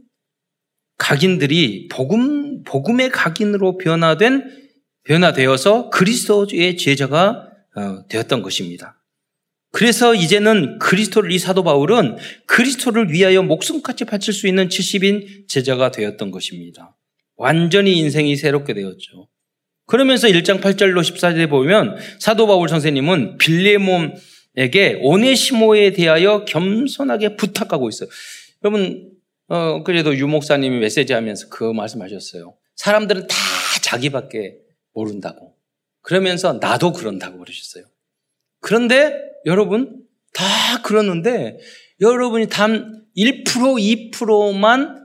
[0.98, 4.62] 각인들이 복음 복음의 각인으로 변화된
[5.04, 9.01] 변화되어서 그리스도의 제자가 어, 되었던 것입니다.
[9.72, 16.32] 그래서 이제는 그리스도를 이 사도 바울은 그리스도를 위하여 목숨까지 바칠 수 있는 70인 제자가 되었던
[16.32, 16.98] 것입니다.
[17.36, 19.30] 완전히 인생이 새롭게 되었죠.
[19.88, 24.16] 그러면서 1장 8절로 14절에 보면 사도 바울 선생님은 빌레몬
[24.58, 28.10] 에게 오네시모에 대하여 겸손하게 부탁하고 있어요.
[28.64, 29.10] 여러분,
[29.48, 32.54] 어, 그래도 유 목사님이 메시지 하면서 그 말씀하셨어요.
[32.76, 33.36] 사람들은 다
[33.82, 34.58] 자기밖에
[34.94, 35.56] 모른다고.
[36.02, 37.86] 그러면서 나도 그런다고 그러셨어요.
[38.60, 41.58] 그런데 여러분, 다 그러는데
[42.00, 45.02] 여러분이 단 1%, 2%만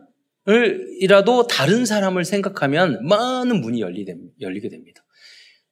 [1.01, 5.03] 이라도 다른 사람을 생각하면 많은 문이 열리게 됩니다.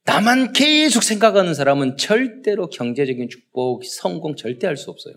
[0.05, 5.15] 나만 계속 생각하는 사람은 절대로 경제적인 축복, 성공 절대 할 수 없어요.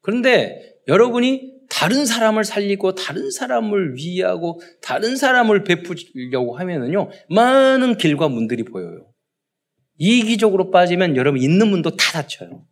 [0.00, 8.64] 그런데 여러분이 다른 사람을 살리고 다른 사람을 위하고 다른 사람을 베푸려고 하면은요, 많은 길과 문들이
[8.64, 9.06] 보여요.
[9.98, 12.66] 이기적으로 빠지면 여러분 있는 문도 다 닫혀요.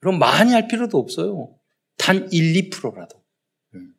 [0.00, 1.54] 그럼 많이 할 필요도 없어요.
[1.96, 3.22] 단 1, 2%라도.
[3.74, 3.92] 음.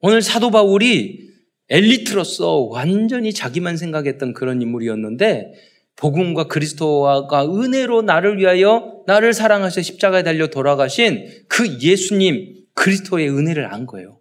[0.00, 1.26] 오늘 사도 바울이
[1.68, 5.52] 엘리트로서 완전히 자기만 생각했던 그런 인물이었는데
[5.96, 13.86] 복음과 그리스도와 은혜로 나를 위하여 나를 사랑하셔 십자가에 달려 돌아가신 그 예수님 그리스도의 은혜를 안
[13.86, 14.20] 거예요.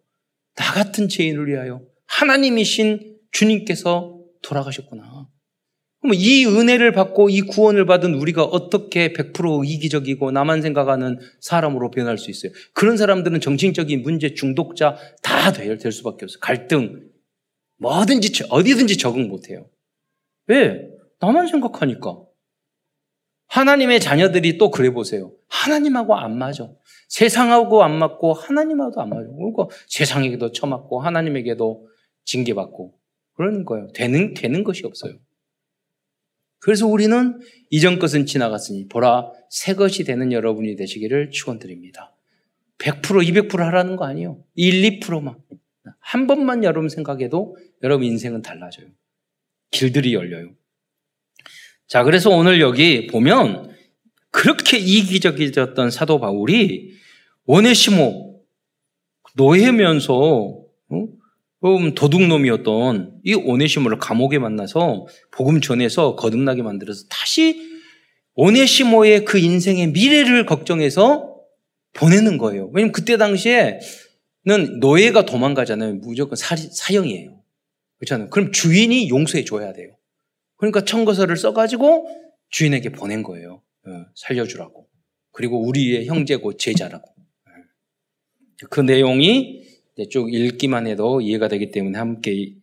[0.55, 5.27] 나 같은 죄인을 위하여 하나님이신 주님께서 돌아가셨구나.
[6.05, 12.19] 그럼 이 은혜를 받고 이 구원을 받은 우리가 어떻게 100% 이기적이고 나만 생각하는 사람으로 변할
[12.19, 12.51] 수 있어요?
[12.73, 16.39] 그런 사람들은 정신적인 문제 중독자 다될 수밖에 없어요.
[16.41, 17.09] 갈등,
[17.79, 19.67] 뭐든지, 어디든지 적응 못 해요.
[20.45, 20.87] 왜?
[21.19, 22.21] 나만 생각하니까.
[23.47, 25.31] 하나님의 자녀들이 또 그래 보세요.
[25.47, 26.69] 하나님하고 안 맞아.
[27.09, 29.23] 세상하고 안 맞고 하나님하고도 안 맞아.
[29.23, 31.87] 그러니까 세상에게도 처맞고 하나님에게도
[32.25, 32.93] 징계받고
[33.33, 33.87] 그런 거예요.
[33.95, 35.15] 되는 되는 것이 없어요.
[36.59, 37.39] 그래서 우리는
[37.69, 42.15] 이전 것은 지나갔으니 보라 새 것이 되는 여러분이 되시기를 축원드립니다.
[42.77, 44.43] 100% 200% 하라는 거 아니에요.
[44.55, 45.35] 1, 2%만
[45.99, 48.87] 한 번만 여러분 생각해도 여러분 인생은 달라져요.
[49.71, 50.53] 길들이 열려요.
[51.87, 53.75] 자, 그래서 오늘 여기 보면
[54.31, 56.93] 그렇게 이기적이었던 사도 바울이
[57.45, 58.41] 원해시모
[59.35, 61.07] 노예면서 어?
[61.95, 67.59] 도둑놈이었던 이 오네시모를 감옥에 만나서 복음 전해서 거듭나게 만들어서 다시
[68.35, 71.35] 오네시모의 그 인생의 미래를 걱정해서
[71.93, 72.69] 보내는 거예요.
[72.73, 73.79] 왜냐면 그때 당시에는
[74.79, 75.95] 노예가 도망가잖아요.
[75.95, 77.41] 무조건 사, 사형이에요.
[77.97, 78.29] 그렇잖아요.
[78.29, 79.95] 그럼 주인이 용서해 줘야 돼요.
[80.57, 82.07] 그러니까 청거서를 써가지고
[82.49, 83.61] 주인에게 보낸 거예요.
[83.87, 84.87] 어, 살려주라고.
[85.31, 87.07] 그리고 우리의 형제고 제자라고.
[87.07, 88.67] 어.
[88.69, 89.64] 그 내용이
[90.09, 92.55] 쭉 읽기만 해도 이해가 되기 때문에 함께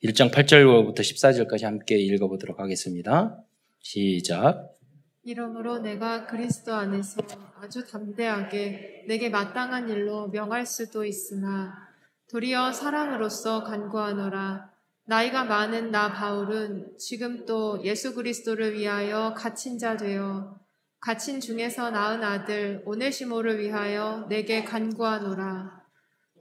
[0.00, 3.44] 1, 장 8절부터 14절까지 함께 읽어보도록 하겠습니다.
[3.78, 4.76] 시작.
[5.22, 7.20] 이러므로 내가 그리스도 안에서
[7.60, 11.74] 아주 담대하게 내게 마땅한 일로 명할 수도 있으나
[12.30, 14.70] 도리어 사랑으로서 간구하노라.
[15.04, 20.58] 나이가 많은 나 바울은 지금 또 예수 그리스도를 위하여 갇힌 자 되어
[21.00, 25.79] 갇힌 중에서 낳은 아들 오네시모를 위하여 내게 간구하노라.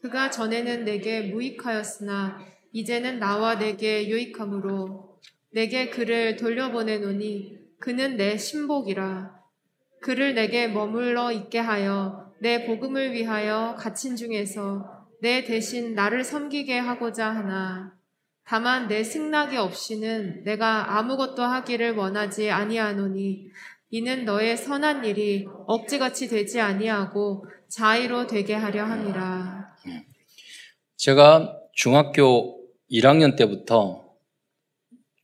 [0.01, 2.39] 그가 전에는 내게 무익하였으나
[2.71, 5.19] 이제는 나와 내게 유익함으로
[5.51, 9.39] 내게 그를 돌려보내노니 그는 내 신복이라.
[10.01, 17.29] 그를 내게 머물러 있게 하여 내 복음을 위하여 갇힌 중에서 내 대신 나를 섬기게 하고자
[17.29, 17.97] 하나.
[18.45, 23.49] 다만 내 승낙이 없이는 내가 아무것도 하기를 원하지 아니하노니
[23.91, 29.75] 이는 너의 선한 일이 억지같이 되지 아니하고 자의로 되게 하려 함이라.
[30.97, 32.59] 제가 중학교
[32.91, 34.09] 1학년 때부터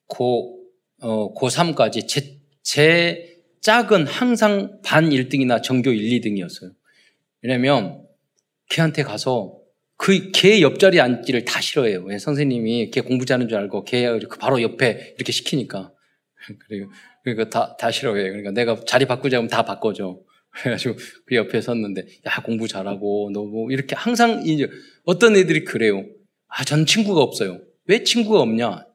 [0.07, 0.63] 고,
[1.01, 6.73] 어, 고3까지 제, 제 짝은 항상 반 1등이나 전교 1, 2등이었어요.
[7.41, 8.07] 왜냐면
[8.69, 9.59] 걔한테 가서
[9.97, 12.05] 그 걔 옆자리에 앉기를 다 싫어해요.
[12.19, 14.07] 선생님이 걔 공부 잘하는 줄 알고 걔
[14.39, 15.91] 바로 옆에 이렇게 시키니까.
[16.67, 16.91] 그리고
[17.23, 18.25] 그러니까 다, 다 싫어해요.
[18.25, 20.19] 그러니까 내가 자리 바꾸자면 다 바꿔줘.
[20.55, 24.67] 그래가지고 그 옆에 섰는데 야 공부 잘하고 너 뭐 이렇게 항상 이제
[25.05, 26.05] 어떤 애들이 그래요.
[26.47, 27.59] 아 전 친구가 없어요.
[27.87, 28.85] 왜 친구가 없냐?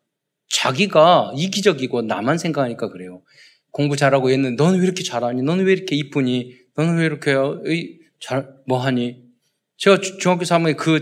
[0.50, 3.22] 자기가 이기적이고 나만 생각하니까 그래요.
[3.72, 5.42] 공부 잘하고 했는데 너는 왜 이렇게 잘하니?
[5.42, 6.52] 너는 왜 이렇게 이쁘니?
[6.76, 7.34] 너는 왜 이렇게
[8.20, 9.22] 잘 뭐하니?
[9.76, 11.00] 제가 중학교 3학년에 그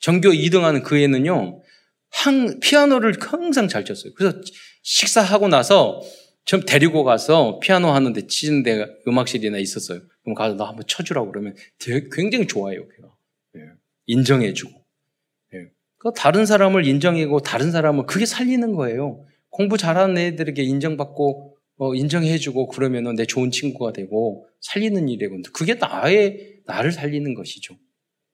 [0.00, 1.62] 전교 2등하는 그 애는요.
[2.10, 4.12] 항 피아노를 항상 잘 쳤어요.
[4.14, 4.38] 그래서
[4.82, 6.00] 식사하고 나서
[6.46, 10.00] 좀 데리고 가서 피아노 하는데 치는 데가 음악실이나 있었어요.
[10.22, 12.86] 그럼 가서 나 한번 쳐주라고 그러면 되게 굉장히 좋아해요.
[12.88, 13.08] 걔가.
[13.56, 13.60] 예.
[14.06, 14.72] 인정해주고.
[15.54, 15.70] 예.
[15.98, 19.26] 그 다른 사람을 인정해고 다른 사람을 그게 살리는 거예요.
[19.50, 26.60] 공부 잘하는 애들에게 인정받고 어, 인정해주고 그러면은 내 좋은 친구가 되고 살리는 일이고 그게 나의
[26.64, 27.76] 나를 살리는 것이죠.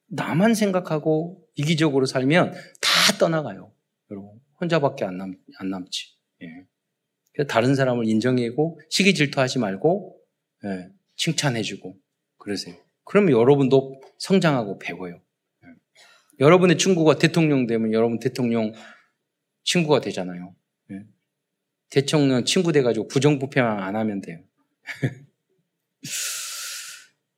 [0.09, 3.73] 나만 생각하고 이기적으로 살면 다 떠나가요.
[4.11, 6.09] 여러분 혼자밖에 안, 남, 안 남지.
[6.43, 6.67] 예.
[7.49, 10.19] 다른 사람을 인정해고 시기 질투하지 말고
[10.65, 11.97] 예, 칭찬해주고
[12.39, 12.77] 그러세요.
[13.05, 15.21] 그러면 여러분도 성장하고 배워요.
[15.65, 15.69] 예.
[16.41, 18.73] 여러분의 친구가 대통령 되면 여러분 대통령
[19.65, 20.55] 친구가 되잖아요.
[20.91, 21.03] 예.
[21.91, 24.41] 대통령 친구 돼가지고 부정부패만 안 하면 돼요.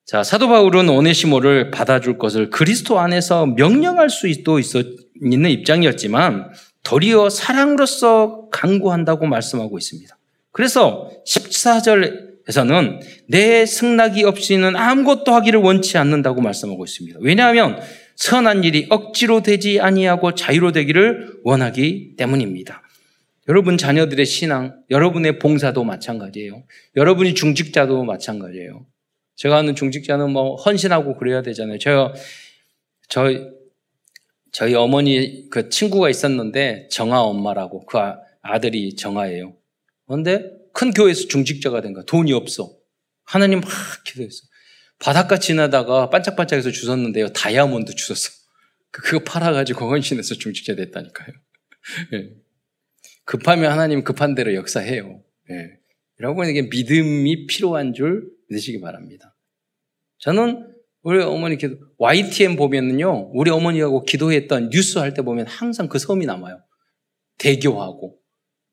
[0.07, 4.85] 자, 사도 바울은 오네시모를 받아줄 것을 그리스도 안에서 명령할 수도 있었,
[5.23, 6.53] 있는 입장이었지만
[6.85, 10.17] 도리어 사랑으로서 강구한다고 말씀하고 있습니다.
[10.53, 17.19] 그래서 14절에서는 내 승낙이 없이는 아무것도 하기를 원치 않는다고 말씀하고 있습니다.
[17.23, 17.81] 왜냐하면
[18.17, 22.83] 선한 일이 억지로 되지 아니하고 자유로 되기를 원하기 때문입니다.
[23.49, 26.63] 여러분 자녀들의 신앙, 여러분의 봉사도 마찬가지예요.
[26.97, 28.87] 여러분이 중직자도 마찬가지예요.
[29.37, 31.79] 제가 아는 중직자는 뭐 헌신하고 그래야 되잖아요.
[31.79, 32.15] 제가
[33.09, 33.29] 저
[34.55, 39.57] 저희 어머니 그 친구가 있었는데 정아 엄마라고 그 아, 들이 정아예요.
[40.07, 42.05] 그런데 큰 교회에서 중직자가 된 거야.
[42.05, 42.73] 돈이 없어.
[43.25, 43.69] 하나님 막
[44.07, 44.47] 기도했어.
[45.01, 47.33] 바닷가 지나다가 반짝반짝해서 주웠는데요.
[47.33, 48.31] 다이아몬드 주웠어.
[48.93, 51.35] 그, 그거 팔아가지고 헌신해서 중직자 됐다니까요.
[52.15, 52.31] 예.
[53.25, 55.21] 급하면 하나님 급한 대로 역사해요.
[55.51, 55.79] 예.
[56.21, 59.37] 여러분에게 믿음이 필요한 줄 믿으시기 바랍니다.
[60.19, 60.74] 저는
[61.05, 66.25] 우리 어머니 기도, YTN 보면은요, 우리 어머니하고 기도했던 뉴스 할 때 보면 항상 그 섬이
[66.25, 66.63] 남아요.
[67.37, 68.19] 대교하고.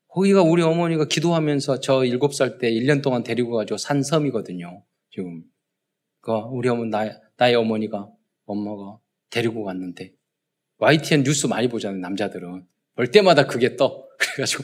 [0.07, 4.83] 거기가 우리 어머니가 기도하면서 저 일곱 살때 1년 동안 데리고 가지고 산 섬이거든요.
[5.09, 5.43] 지금.
[6.21, 8.09] 그 우리 어머니, 나, 나의 어머니가,
[8.45, 10.13] 엄마가 데리고 갔는데.
[10.77, 12.65] YTN 뉴스 많이 보잖아요, 남자들은.
[12.95, 14.07] 볼 때마다 그게 떠.
[14.17, 14.63] 그래가지고,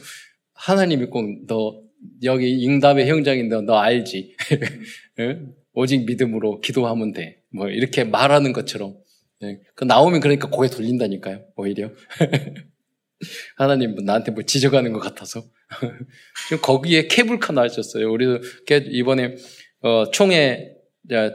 [0.54, 1.82] 하나님이 꼭 너,
[2.22, 4.36] 여기 응답의 형장인데 너 알지.
[5.74, 7.37] 오직 믿음으로 기도하면 돼.
[7.50, 8.96] 뭐, 이렇게 말하는 것처럼.
[9.42, 9.60] 예.
[9.74, 11.90] 그 나오면 그러니까 고개 돌린다니까요, 오히려.
[13.56, 15.44] 하나님 나한테 뭐 지적하는 것 같아서.
[16.62, 18.10] 거기에 케이블카 나셨어요.
[18.10, 18.40] 우리도
[18.90, 19.36] 이번에
[19.80, 20.74] 어, 총회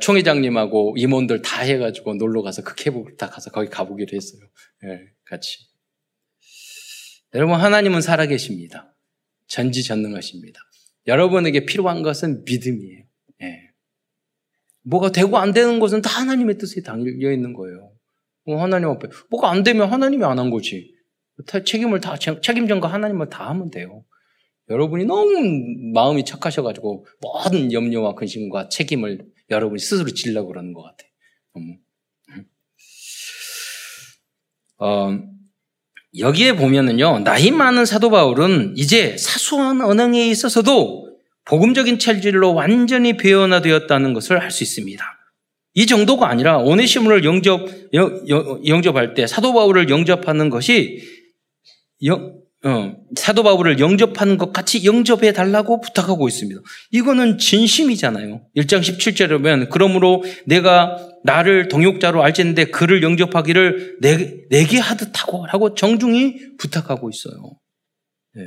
[0.01, 4.41] 총회장님하고 임원들 다 해가지고 놀러 가서 그 케이블카 가서 거기 가보기로 했어요.
[4.85, 5.67] 예, 같이.
[7.33, 8.95] 여러분 하나님은 살아계십니다.
[9.47, 10.59] 전지전능하십니다.
[11.07, 13.03] 여러분에게 필요한 것은 믿음이에요.
[14.85, 14.89] 예.
[14.89, 17.91] 뭐가 되고 안 되는 것은 다 하나님의 뜻에 담겨 있는 거예요.
[18.45, 20.93] 뭐 하나님 앞에 뭐가 안 되면 하나님이 안 한 거지.
[21.65, 24.03] 책임을 다 책임전 거 하나님은 다 하면 돼요.
[24.69, 25.31] 여러분이 너무
[25.93, 31.09] 마음이 착하셔가지고 모든 염려와 근심과 책임을 여러분이 스스로 질려고 그러는 것 같아요.
[34.77, 35.19] 어,
[36.17, 41.12] 여기에 보면은요, 나이 많은 사도 바울은 이제 사소한 언행에 있어서도
[41.45, 45.03] 복음적인 체질로 완전히 변화되었다는 것을 알 수 있습니다.
[45.75, 51.01] 이 정도가 아니라 오네시문을 영접 영 접할 때 사도 바울을 영접하는 것이
[52.03, 56.61] 영, 어, 사도 바울을 영접하는 것 같이 영접해 달라고 부탁하고 있습니다.
[56.91, 58.41] 이거는 진심이잖아요.
[58.55, 65.73] 1장 17절에 보면 그러므로 내가 나를 동역자로 알지는데 그를 영접하기를 내, 내게 하듯 하고 라고
[65.73, 67.35] 정중히 부탁하고 있어요.
[68.35, 68.43] 네.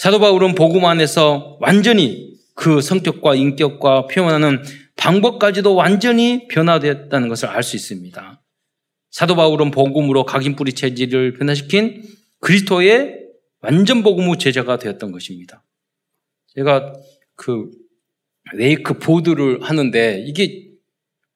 [0.00, 4.62] 사도 바울은 복음 안에서 완전히 그 성격과 인격과 표현하는
[4.96, 8.42] 방법까지도 완전히 변화되었다는 것을 알 수 있습니다.
[9.10, 12.02] 사도 바울은 복음으로 각인 뿌리 체질을 변화시킨
[12.38, 13.26] 그리스도의
[13.60, 15.66] 완전 복음의 제자가 되었던 것입니다.
[16.54, 16.94] 제가
[17.36, 17.70] 그
[18.54, 20.70] 웨이크 보드를 하는데 이게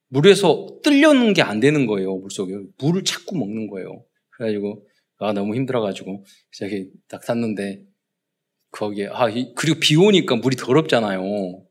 [0.09, 2.55] 물에서 뜰려는 게 안 되는 거예요, 물속에.
[2.79, 4.07] 물을 자꾸 먹는 거예요.
[4.31, 4.87] 그래가지고,
[5.19, 7.83] 아, 너무 힘들어가지고, 저기 딱 탔는데,
[8.75, 11.23] 거기에, 아, 그리고 비 오니까 물이 더럽잖아요.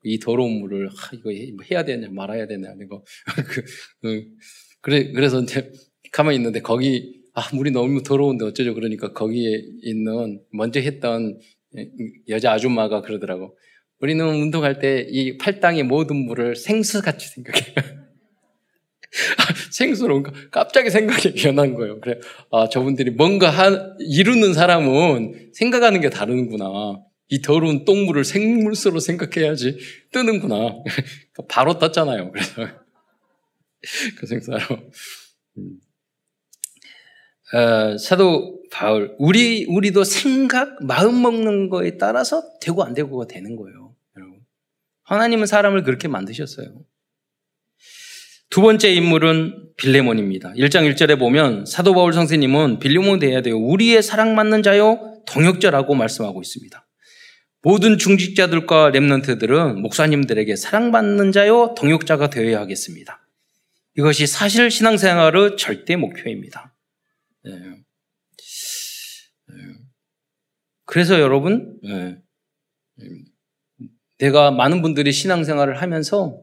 [0.04, 1.32] 이 더러운 물을, 아, 이거
[1.70, 3.04] 해야 되냐, 말아야 되냐, 이거.
[3.48, 3.64] 그,
[4.02, 4.26] 그,
[4.82, 5.72] 그래, 그래서 이제
[6.12, 11.40] 가만히 있는데 거기 아 물이 너무 더러운데 어쩌죠 그러니까 거기에 있는 먼저 했던
[12.30, 13.58] 여자 아줌마가 그러더라고.
[14.00, 17.74] 우리는 운동할 때 이 팔당의 모든 물을 생수같이 생각해요.
[19.72, 22.00] 생수로 갑자기 생각이 변한 거예요.
[22.00, 22.20] 그래,
[22.52, 27.02] 아, 저분들이 뭔가 한, 이루는 사람은 생각하는 게 다르구나.
[27.30, 29.78] 이 더러운 똥물을 생물수로 생각해야지
[30.12, 30.84] 뜨는구나.
[31.50, 32.32] 바로 떴잖아요.
[32.32, 32.68] 그래서
[34.18, 34.60] 그 생사로.
[35.58, 35.80] 음.
[37.54, 43.96] 어, 사도 바울, 우리, 우리도 생각, 마음 먹는 거에 따라서 되고 안 되고가 되는 거예요.
[44.18, 44.40] 여러분.
[45.04, 46.84] 하나님은 사람을 그렇게 만드셨어요.
[48.54, 50.52] 두 번째 인물은 빌레몬입니다.
[50.52, 53.58] 1장 1절에 보면 사도 바울 선생님은 빌레몬 되어야 돼요.
[53.58, 56.88] 우리의 사랑받는 자요, 동역자라고 말씀하고 있습니다.
[57.64, 63.28] 모든 중직자들과 랩런트들은 목사님들에게 사랑받는 자요, 동역자가 되어야 하겠습니다.
[63.98, 66.76] 이것이 사실 신앙생활의 절대 목표입니다.
[67.46, 67.54] 네.
[69.48, 69.56] 네.
[70.86, 72.20] 그래서 여러분, 네.
[74.20, 76.43] 내가 많은 분들이 신앙생활을 하면서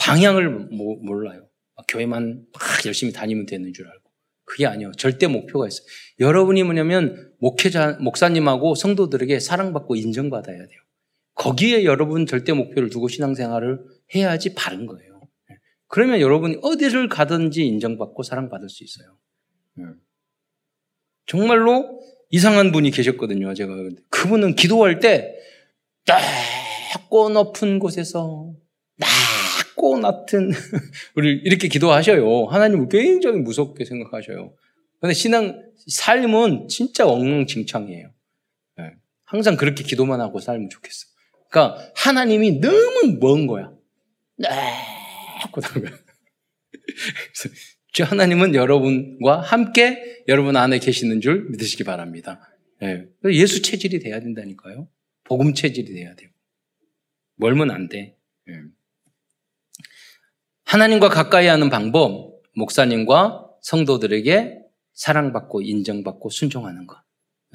[0.00, 1.46] 방향을 몰라요.
[1.88, 4.10] 교회만 막 열심히 다니면 되는 줄 알고.
[4.44, 4.92] 그게 아니에요.
[4.92, 5.86] 절대 목표가 있어요.
[6.18, 10.80] 여러분이 뭐냐면 목회자, 목사님하고 성도들에게 사랑받고 인정받아야 돼요.
[11.34, 13.84] 거기에 여러분 절대 목표를 두고 신앙생활을
[14.14, 15.20] 해야지 바른 거예요.
[15.86, 19.16] 그러면 여러분이 어디를 가든지 인정받고 사랑받을 수 있어요.
[21.26, 23.54] 정말로 이상한 분이 계셨거든요.
[23.54, 23.74] 제가
[24.10, 25.34] 그분은 기도할 때
[26.06, 28.52] 낮고 높은 곳에서
[30.00, 30.50] 낮은
[31.16, 32.46] 우리 이렇게 기도하셔요.
[32.46, 34.52] 하나님을 굉장히 무섭게 생각하셔요.
[35.00, 38.10] 근데 신앙 삶은 진짜 엉망진창이에요.
[38.78, 38.90] 네.
[39.24, 41.06] 항상 그렇게 기도만 하고 살면 좋겠어.
[41.50, 43.72] 그러니까 하나님이 너무 먼 거야.
[45.80, 45.92] 거야.
[47.92, 52.40] 주 하나님은 여러분과 함께 여러분 안에 계시는 줄 믿으시기 바랍니다.
[52.82, 53.06] 예.
[53.32, 54.88] 예수 체질이 돼야 된다니까요.
[55.24, 56.30] 복음 체질이 돼야 돼요.
[57.36, 58.16] 멀면 안 돼.
[58.48, 58.52] 예.
[60.70, 64.58] 하나님과 가까이 하는 방법, 목사님과 성도들에게
[64.94, 66.96] 사랑받고 인정받고 순종하는 것.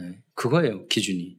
[0.02, 0.18] 예.
[0.34, 1.38] 그거예요, 기준이.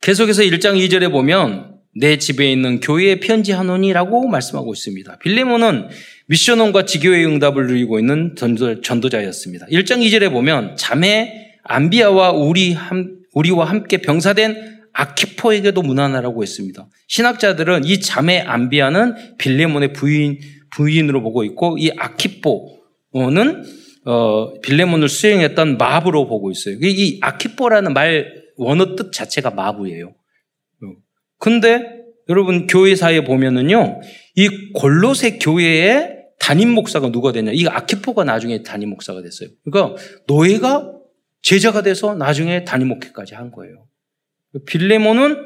[0.00, 5.18] 계속해서 1장 2절에 보면 내 집에 있는 교회에 편지하노니라고 말씀하고 있습니다.
[5.18, 5.90] 빌레몬은
[6.28, 9.66] 미션원과 지교의 응답을 누리고 있는 전도 자였습니다.
[9.66, 16.88] 1장 2절에 보면 자매 안비아와 우리 함, 우리와 함께 병사된 아키포에게도 문안하라고 했습니다.
[17.08, 20.38] 신학자들은 이 자매 안비아는 빌레몬의 부인,
[20.74, 23.64] 부인으로 보고 있고 이 아키포는
[24.06, 26.76] 어, 빌레몬을 수행했던 마부로 보고 있어요.
[26.80, 30.08] 이 아키포라는 말 원어 뜻 자체가 마부예요.
[30.08, 30.86] 어.
[31.38, 34.00] 근데 여러분 교회사에 보면은요,
[34.36, 37.52] 이 골로새 교회의 담임 목사가 누가 됐냐?
[37.52, 39.48] 이 아키포가 나중에 담임 목사가 됐어요.
[39.64, 40.92] 그러니까 노예가
[41.42, 43.86] 제자가 돼서 나중에 담임 목회까지 한 거예요.
[44.66, 45.36] 빌레몬은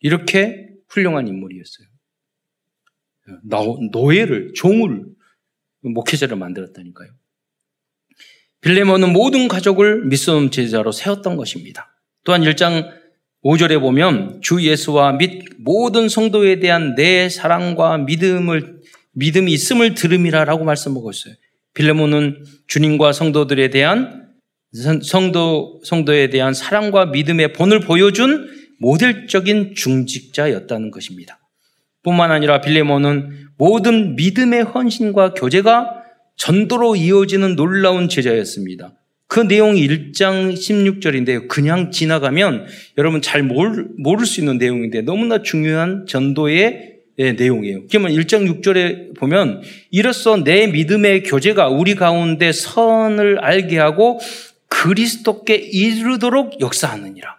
[0.00, 1.86] 이렇게 훌륭한 인물이었어요.
[3.92, 5.06] 노예를 종을
[5.82, 7.10] 목회자를 만들었다니까요.
[8.60, 11.92] 빌레몬은 모든 가족을 믿음 제자로 세웠던 것입니다.
[12.24, 12.90] 또한 1장
[13.44, 18.80] 5절에 보면 주 예수와 및 모든 성도에 대한 내 사랑과 믿음을
[19.14, 21.34] 믿음이 있음을 들음이라라고 말씀하고 있어요.
[21.74, 24.21] 빌레몬은 주님과 성도들에 대한
[25.02, 28.48] 성도 성도에 대한 사랑과 믿음의 본을 보여준
[28.78, 31.38] 모델적인 중직자였다는 것입니다.
[32.02, 36.02] 뿐만 아니라 빌레몬은 모든 믿음의 헌신과 교제가
[36.36, 38.94] 전도로 이어지는 놀라운 제자였습니다.
[39.28, 41.48] 그 내용이 1장 16절인데요.
[41.48, 42.66] 그냥 지나가면
[42.98, 47.86] 여러분 잘 모를, 모를 수 있는 내용인데 너무나 중요한 전도의 예, 내용이에요.
[47.88, 54.18] 그러면 1장 6절에 보면 이로써 내 믿음의 교제가 우리 가운데 선을 알게 하고
[54.82, 57.36] 그리스도께 이르도록 역사하느니라.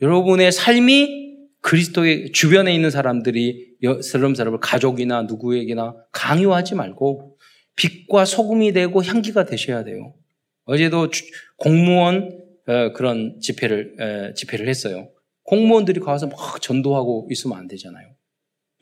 [0.00, 7.36] 여러분의 삶이 그리스도의 주변에 있는 사람들이 사람 사람을 가족이나 누구에게나 강요하지 말고
[7.76, 10.14] 빛과 소금이 되고 향기가 되셔야 돼요.
[10.64, 11.10] 어제도
[11.58, 15.10] 공무원 어, 그런 집회를 집회를 했어요.
[15.42, 18.14] 공무원들이 가서 막 전도하고 있으면 안 되잖아요.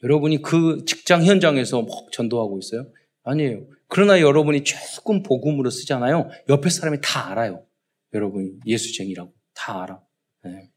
[0.04, 2.86] 여러분이 그 직장 현장에서 막 전도하고 있어요?
[3.24, 3.66] 아니에요.
[3.89, 6.30] 그러나 여러분이 조금 복음으로 쓰잖아요.
[6.49, 7.64] 옆에 사람이 다 알아요.
[8.14, 10.01] 여러분이 예수쟁이라고 다 알아.
[10.45, 10.70] 네.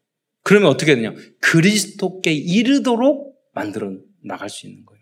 [0.44, 1.14] 그러면 어떻게 되냐?
[1.40, 3.92] 그리스도께 이르도록 만들어
[4.24, 5.02] 나갈 수 있는 거예요.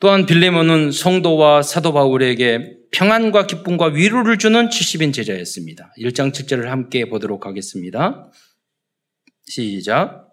[0.00, 5.94] 또한 빌레몬은 성도와 사도 바울에게 평안과 기쁨과 위로를 주는 70인 제자였습니다.
[5.98, 8.30] 1장 7절을 함께 보도록 하겠습니다.
[9.46, 10.23] 시작.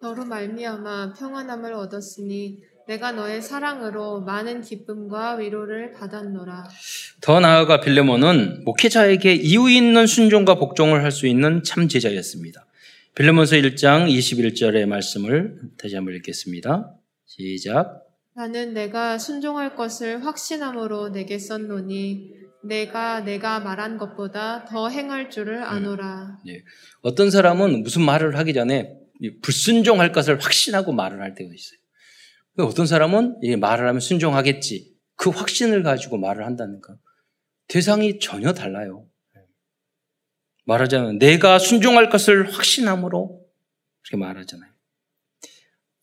[0.00, 6.68] 너로 말미암아 평안함을 얻었으니 내가 너의 사랑으로 많은 기쁨과 위로를 받았노라.
[7.20, 12.64] 더 나아가 빌레몬은 목회자에게 이유 있는 순종과 복종을 할 수 있는 참 제자였습니다.
[13.14, 16.94] 빌레몬서 1장 21절의 말씀을 다시 한번 읽겠습니다.
[17.26, 18.04] 시작.
[18.34, 25.64] 나는 내가 순종할 것을 확신함으로 내게 썼노니 내가 내가 말한 것보다 더 행할 줄을 네.
[25.64, 26.38] 아노라.
[26.46, 26.62] 네.
[27.02, 28.94] 어떤 사람은 무슨 말을 하기 전에
[29.42, 32.68] 불순종할 것을 확신하고 말을 할 때가 있어요.
[32.68, 34.94] 어떤 사람은 말을 하면 순종하겠지.
[35.16, 36.96] 그 확신을 가지고 말을 한다니까.
[37.68, 39.06] 대상이 전혀 달라요.
[40.64, 43.40] 말하자면 내가 순종할 것을 확신함으로
[44.04, 44.70] 이렇게 말하잖아요.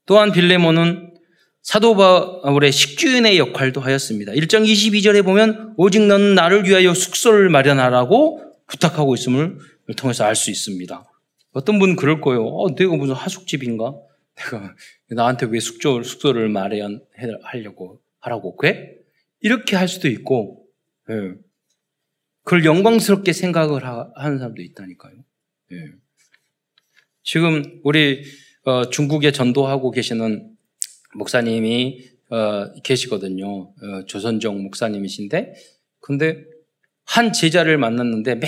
[0.05, 1.13] 또한 빌레몬은
[1.61, 4.31] 사도 바울의 식주인의 역할도 하였습니다.
[4.33, 9.57] 1장 22절에 보면 오직 너는 나를 위하여 숙소를 마련하라고 부탁하고 있음을
[9.97, 11.03] 통해서 알 수 있습니다.
[11.55, 12.45] 어떤 분은 그럴 거예요.
[12.45, 13.95] 어, 내가 무슨 하숙집인가?
[14.35, 14.75] 내가
[15.07, 18.97] 나한테 왜 숙소, 숙소를 마련하려고 하라고 그래?
[19.39, 20.65] 이렇게 할 수도 있고,
[21.09, 21.33] 예.
[22.43, 25.13] 그걸 영광스럽게 생각을 하 는 사람도 있다니까요.
[25.71, 25.77] 예.
[27.23, 28.23] 지금 우리
[28.65, 30.55] 어, 중국에 전도하고 계시는
[31.15, 33.47] 목사님이 어, 계시거든요.
[33.47, 35.53] 어, 조선정 목사님이신데,
[36.01, 36.43] 근데
[37.05, 38.47] 한 제자를 만났는데 매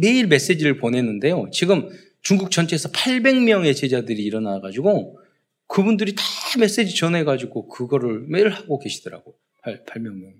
[0.00, 1.50] 매일 메시지를 보냈는데요.
[1.52, 1.90] 지금
[2.22, 5.18] 중국 전체에서 800명의 제자들이 일어나가지고
[5.66, 6.22] 그분들이 다
[6.58, 9.34] 메시지 전해가지고 그거를 매일 하고 계시더라고.
[9.62, 10.32] 8, 800명.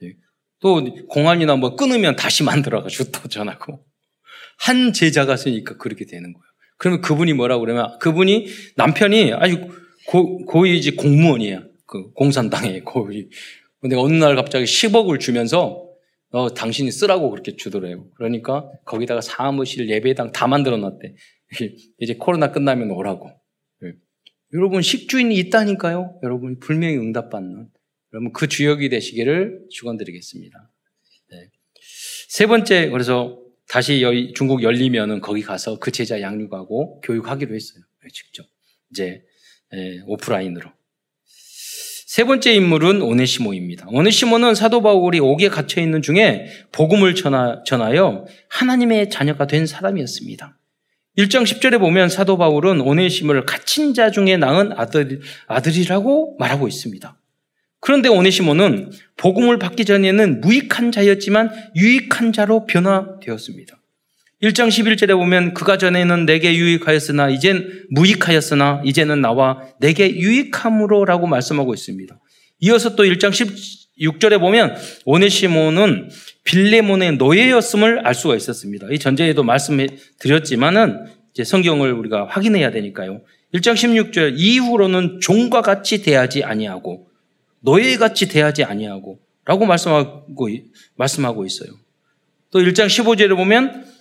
[0.00, 0.14] 네.
[0.60, 3.84] 또 공안이나 뭐 끊으면 다시 만들어가지고 또 전하고.
[4.58, 6.44] 한 제자가 쓰니까 그렇게 되는 거예요.
[6.78, 8.46] 그러면 그분이 뭐라고 그러면 그분이
[8.76, 9.68] 남편이 아주
[10.06, 11.62] 고, 고위 이제 공무원이에요.
[11.86, 13.28] 그 공산당의 고위.
[13.80, 15.85] 근데 어느 날 갑자기 10억을 주면서
[16.30, 18.08] 어, 당신이 쓰라고 그렇게 주더래요.
[18.14, 21.14] 그러니까 거기다가 사무실 예배당 다 만들어 놨대.
[21.98, 23.30] 이제 코로나 끝나면 오라고.
[23.80, 23.92] 네.
[24.54, 26.20] 여러분 식주인이 있다니까요.
[26.22, 27.68] 여러분 불명히 응답받는.
[28.12, 30.72] 여러분 그 주역이 되시기를 축원드리겠습니다.
[31.30, 31.50] 네.
[32.28, 34.02] 세 번째 그래서 다시
[34.34, 37.82] 중국 열리면은 거기 가서 그 제자 양육하고 교육하기로 했어요.
[38.02, 38.46] 네, 직접
[38.90, 39.22] 이제
[39.74, 40.70] 예, 오프라인으로.
[42.16, 43.88] 세 번째 인물은 오네시모입니다.
[43.90, 50.56] 오네시모는 사도 바울이 옥에 갇혀 있는 중에 복음을 전하, 전하여 하나님의 자녀가 된 사람이었습니다.
[51.18, 57.20] 1장 10절에 보면 사도 바울은 오네시모를 갇힌 자 중에 낳은 아들, 아들이라고 말하고 있습니다.
[57.80, 63.76] 그런데 오네시모는 복음을 받기 전에는 무익한 자였지만 유익한 자로 변화되었습니다.
[64.42, 72.18] 1장 11절에 보면 그가 전에는 내게 유익하였으나 이젠 무익하였으나 이제는 나와 내게 유익함으로라고 말씀하고 있습니다.
[72.60, 74.76] 이어서 또 1장 16절에 보면
[75.06, 76.10] 오네시모는
[76.44, 78.88] 빌레몬의 노예였음을 알 수가 있었습니다.
[78.90, 79.86] 이 전제에도 말씀해
[80.18, 83.22] 드렸지만은 이제 성경을 우리가 확인해야 되니까요.
[83.54, 87.08] 1장 16절 이후로는 종과 같이 대하지 아니하고
[87.60, 90.48] 노예같이 대하지 아니하고 라고 말씀하고
[90.96, 91.70] 말씀하고 있어요.
[92.50, 93.95] 또 1장 15절에 보면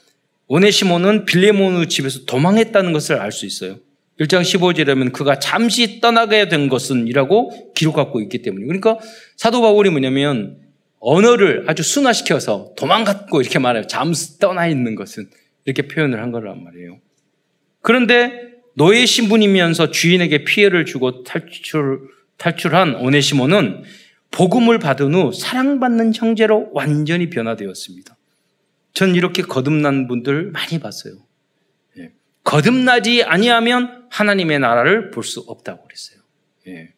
[0.48, 3.78] 오네시모는 빌레몬의 집에서 도망했다는 것을 알 수 있어요.
[4.20, 8.66] 1장 15절에 보면 그가 잠시 떠나게 된 것은 이라고 기록하고 있기 때문에.
[8.66, 8.98] 그러니까
[9.36, 10.58] 사도 바울이 뭐냐면
[11.00, 13.88] 언어를 아주 순화시켜서 도망갔고 이렇게 말해요.
[13.88, 15.30] 잠시 떠나 있는 것은
[15.66, 17.00] 이렇게 표현을 한 거란 말이에요.
[17.82, 18.32] 그런데
[18.76, 22.00] 노예 신분이면서 주인에게 피해를 주고 탈출,
[22.38, 23.84] 탈출한 오네시모는
[24.32, 28.15] 복음을 받은 후 사랑받는 형제로 완전히 변화되었습니다.
[28.96, 31.14] 전 이렇게 거듭난 분들 많이 봤어요.
[32.00, 32.12] 예.
[32.44, 36.20] 거듭나지 아니하면 하나님의 나라를 볼 수 없다고 그랬어요.
[36.68, 36.94] 예.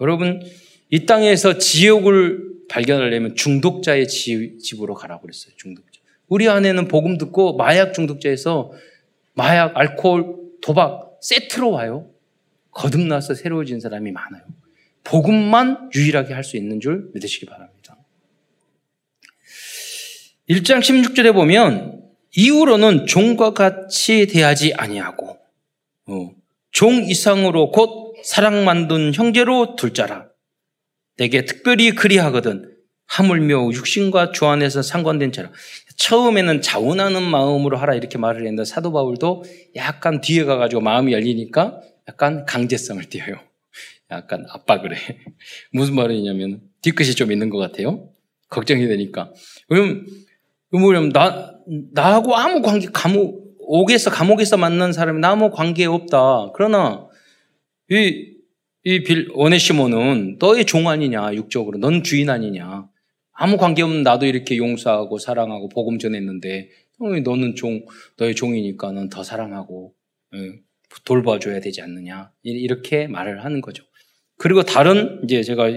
[0.00, 0.42] 여러분
[0.90, 5.54] 이 땅에서 지옥을 발견하려면 중독자의 집으로 가라고 그랬어요.
[5.56, 6.00] 중독자.
[6.28, 8.72] 우리 안에는 복음 듣고 마약 중독자에서
[9.34, 12.10] 마약, 알코올, 도박 세트로 와요.
[12.72, 14.42] 거듭나서 새로워진 사람이 많아요.
[15.04, 17.67] 복음만 유일하게 할 수 있는 줄 믿으시기 바랍니다.
[20.48, 22.02] 1장 16절에 보면
[22.34, 25.38] 이후로는 종과 같이 대하지 아니하고
[26.06, 26.30] 어,
[26.72, 30.26] 종 이상으로 곧 사랑 만든 형제로 둘 자라.
[31.16, 32.74] 내게 특별히 그리하거든
[33.06, 35.50] 하물며 육신과 주 안에서 상관된 자라.
[35.96, 39.44] 처음에는 자원하는 마음으로 하라 이렇게 말을 했는데 사도 바울도
[39.76, 43.38] 약간 뒤에 가가지고 마음이 열리니까 약간 강제성을 띄어요.
[44.10, 45.18] 약간 압박을 해.
[45.72, 48.08] 무슨 말이냐면 뒤끝이 좀 있는 것 같아요.
[48.48, 49.32] 걱정이 되니까.
[49.68, 50.06] 그럼
[50.70, 51.54] 뭐냐면 나
[51.92, 56.52] 나하고 아무 관계 감옥 옥에서 감옥에서 만난 사람이 나무 관계 없다.
[56.54, 57.06] 그러나
[57.90, 58.36] 이
[58.84, 62.88] 이빌 오네시모는 너의 종 아니냐 육적으로 넌 주인 아니냐
[63.32, 66.70] 아무 관계 없는 나도 이렇게 용서하고 사랑하고 복음 전했는데
[67.24, 67.84] 너는 종
[68.16, 69.94] 너의 종이니까 넌 더 사랑하고
[70.34, 70.38] 예,
[71.04, 73.84] 돌봐줘야 되지 않느냐 이렇게 말을 하는 거죠.
[74.38, 75.70] 그리고 다른 이제 제가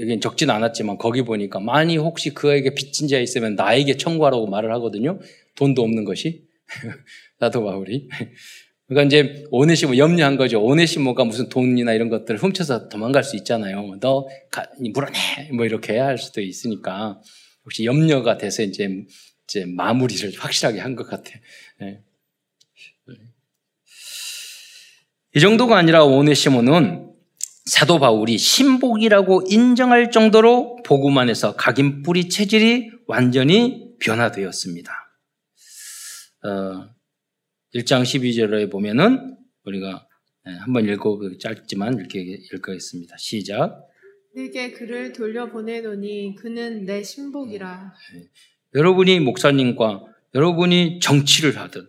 [0.00, 5.18] 여긴 적진 않았지만 거기 보니까 만이 혹시 그에게 빚진 자 있으면 나에게 청구하라고 말을 하거든요.
[5.56, 6.44] 돈도 없는 것이
[7.40, 8.08] 사도 바울이.
[8.86, 10.62] 그러니까 이제 오네시모 염려한 거죠.
[10.62, 13.96] 오네시모가 무슨 돈이나 이런 것들을 훔쳐서 도망갈 수 있잖아요.
[14.00, 17.20] 너 가, 물어내 뭐 이렇게 할 수도 있으니까
[17.64, 18.88] 혹시 염려가 돼서 이제
[19.48, 21.30] 이제 마무리를 확실하게 한 것 같아.
[21.80, 22.00] 네.
[25.36, 27.03] 이 정도가 아니라 오네시모는
[27.64, 34.92] 사도 바울이 신복이라고 인정할 정도로 복음 안에서 각인 뿌리 체질이 완전히 변화되었습니다.
[36.44, 36.48] 어,
[37.74, 40.06] 1장 12절에 보면은 우리가
[40.44, 43.16] 네, 한번 읽고 짧지만 이렇게 읽겠습니다.
[43.16, 43.88] 시작.
[44.34, 47.94] 내게 그를 돌려보내노니 그는 내 신복이라.
[48.12, 48.28] 네.
[48.74, 50.04] 여러분이 목사님과
[50.34, 51.88] 여러분이 정치를 하든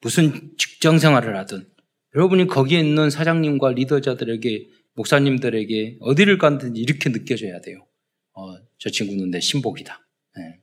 [0.00, 1.66] 무슨 직장 생활을 하든
[2.14, 7.86] 여러분이 거기에 있는 사장님과 리더자들에게 목사님들에게 어디를 갔든지 이렇게 느껴져야 돼요.
[8.34, 9.98] 어, 저 친구는 내 신복이다.
[10.36, 10.60] 네.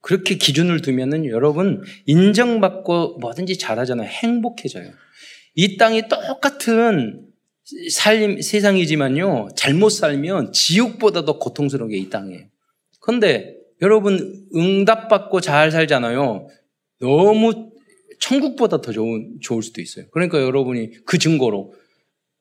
[0.00, 4.08] 그렇게 기준을 두면은 여러분 인정받고 뭐든지 잘하잖아요.
[4.08, 4.90] 행복해져요.
[5.54, 7.26] 이 땅이 똑같은
[7.90, 9.48] 살 세상이지만요.
[9.56, 12.46] 잘못 살면 지옥보다 더 고통스러운 게 이 땅이에요.
[13.00, 16.48] 그런데 여러분 응답받고 잘 살잖아요.
[17.00, 17.70] 너무
[18.20, 20.06] 천국보다 더 좋은, 좋을 수도 있어요.
[20.10, 21.74] 그러니까 여러분이 그 증거로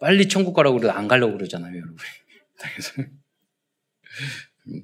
[0.04, 1.96] 빨리 천국 가라고 그래도 안 가려고 그러잖아요, 여러분.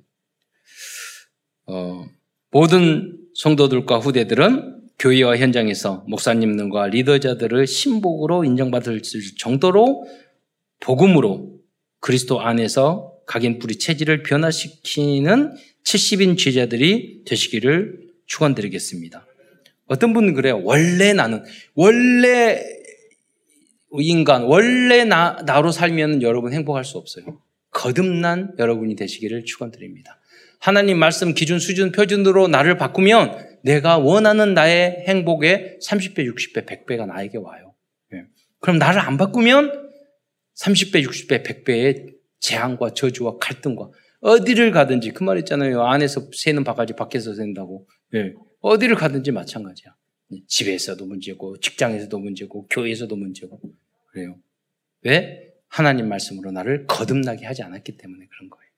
[1.67, 2.07] 어,
[2.51, 9.01] 모든 성도들과 후대들은 교회와 현장에서 목사님들과 리더자들을 신복으로 인정받을
[9.37, 10.07] 정도로
[10.79, 11.59] 복음으로
[11.99, 15.53] 그리스도 안에서 각인 뿌리 체질을 변화시키는
[15.83, 19.25] 70인 제자들이 되시기를 축원드리겠습니다.
[19.87, 20.61] 어떤 분은 그래요.
[20.63, 21.43] 원래 나는
[21.75, 22.78] 원래
[23.93, 27.41] 인간, 원래 나, 나로 살면 여러분 행복할 수 없어요.
[27.71, 30.19] 거듭난 여러분이 되시기를 축원드립니다.
[30.59, 37.37] 하나님 말씀 기준, 수준, 표준으로 나를 바꾸면 내가 원하는 나의 행복의 30배, 60배, 100배가 나에게
[37.37, 37.73] 와요.
[38.13, 38.23] 예.
[38.59, 39.89] 그럼 나를 안 바꾸면
[40.61, 43.89] 30배, 60배, 100배의 재앙과 저주와 갈등과
[44.21, 45.83] 어디를 가든지 그 말 있잖아요.
[45.85, 47.87] 안에서 새는 바가지 밖에서 샌다고.
[48.15, 48.33] 예.
[48.61, 49.93] 어디를 가든지 마찬가지야.
[50.47, 53.59] 집에서도 문제고, 직장에서도 문제고, 교회에서도 문제고.
[54.07, 54.39] 그래요.
[55.01, 55.53] 왜?
[55.67, 58.69] 하나님 말씀으로 나를 거듭나게 하지 않았기 때문에 그런 거예요.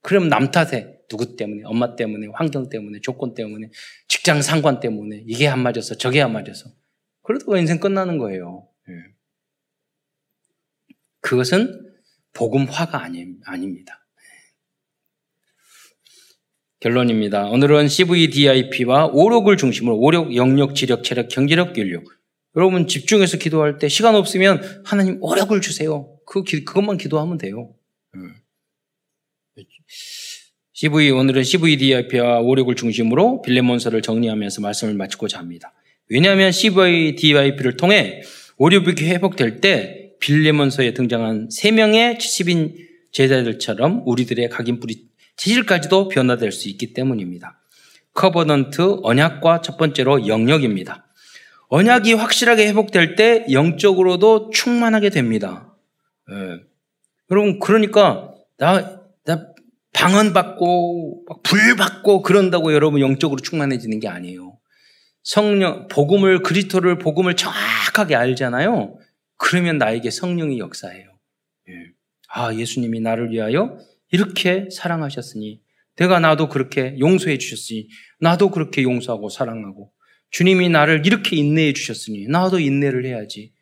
[0.00, 3.70] 그럼 남 탓에 누구 때문에, 엄마 때문에, 환경 때문에, 조건 때문에,
[4.08, 6.70] 직장 상관 때문에 이게 안 맞아서 저게 안 맞아서
[7.22, 8.68] 그러다가 인생 끝나는 거예요.
[8.88, 8.94] 예.
[11.20, 11.94] 그것은
[12.32, 13.00] 복음화가
[13.44, 14.01] 아닙니다.
[16.82, 17.44] 결론입니다.
[17.46, 22.02] 오늘은 CVDIP와 오력을 중심으로 오력, 영역, 지력, 체력, 경제력, 윤력.
[22.56, 26.12] 여러분 집중해서 기도할 때 시간 없으면 하나님 오력을 주세요.
[26.26, 27.72] 그 그것만 기도하면 돼요.
[30.72, 35.72] CV 오늘은 CVDIP와 오력을 중심으로 빌레몬서를 정리하면서 말씀을 마치고자 합니다.
[36.08, 38.22] 왜냐하면 CVDIP를 통해
[38.56, 42.74] 오력이 회복될 때 빌레몬서에 등장한 세 명의 70인
[43.12, 47.60] 제자들처럼 우리들의 각인 뿌리 체질까지도 변화될 수 있기 때문입니다.
[48.14, 51.06] Covenant 언약과 첫 번째로 영력입니다.
[51.68, 55.74] 언약이 확실하게 회복될 때 영적으로도 충만하게 됩니다.
[56.30, 56.60] 예.
[57.30, 59.46] 여러분 그러니까 나, 나
[59.94, 64.58] 방언 받고 불 받고 그런다고 여러분 영적으로 충만해지는 게 아니에요.
[65.22, 68.98] 성령 복음을 그리스도를 복음을 정확하게 알잖아요.
[69.38, 71.08] 그러면 나에게 성령이 역사해요.
[71.68, 71.72] 예.
[72.28, 73.78] 아 예수님이 나를 위하여
[74.12, 75.60] 이렇게 사랑하셨으니
[75.96, 77.88] 내가 나도 그렇게 용서해 주셨으니
[78.20, 79.92] 나도 그렇게 용서하고 사랑하고
[80.30, 83.52] 주님이 나를 이렇게 인내해 주셨으니 나도 인내를 해야지.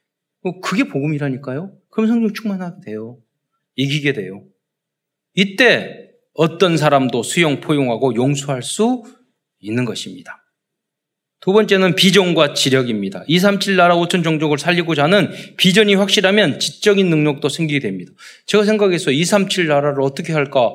[0.43, 1.77] 뭐 그게 복음이라니까요.
[1.91, 3.19] 그럼 성령 충만하게 돼요.
[3.77, 4.45] 이기게 돼요.
[5.35, 9.03] 이때 어떤 사람도 수용 포용하고 용서할 수
[9.59, 10.40] 있는 것입니다.
[11.41, 13.25] 두 번째는 비전과 지력입니다.
[13.27, 18.13] 237 나라 5천 종족을 살리고자 하는 비전이 확실하면 지적인 능력도 생기게 됩니다.
[18.45, 19.15] 제가 생각했어요.
[19.15, 20.75] 237 나라를 어떻게 할까?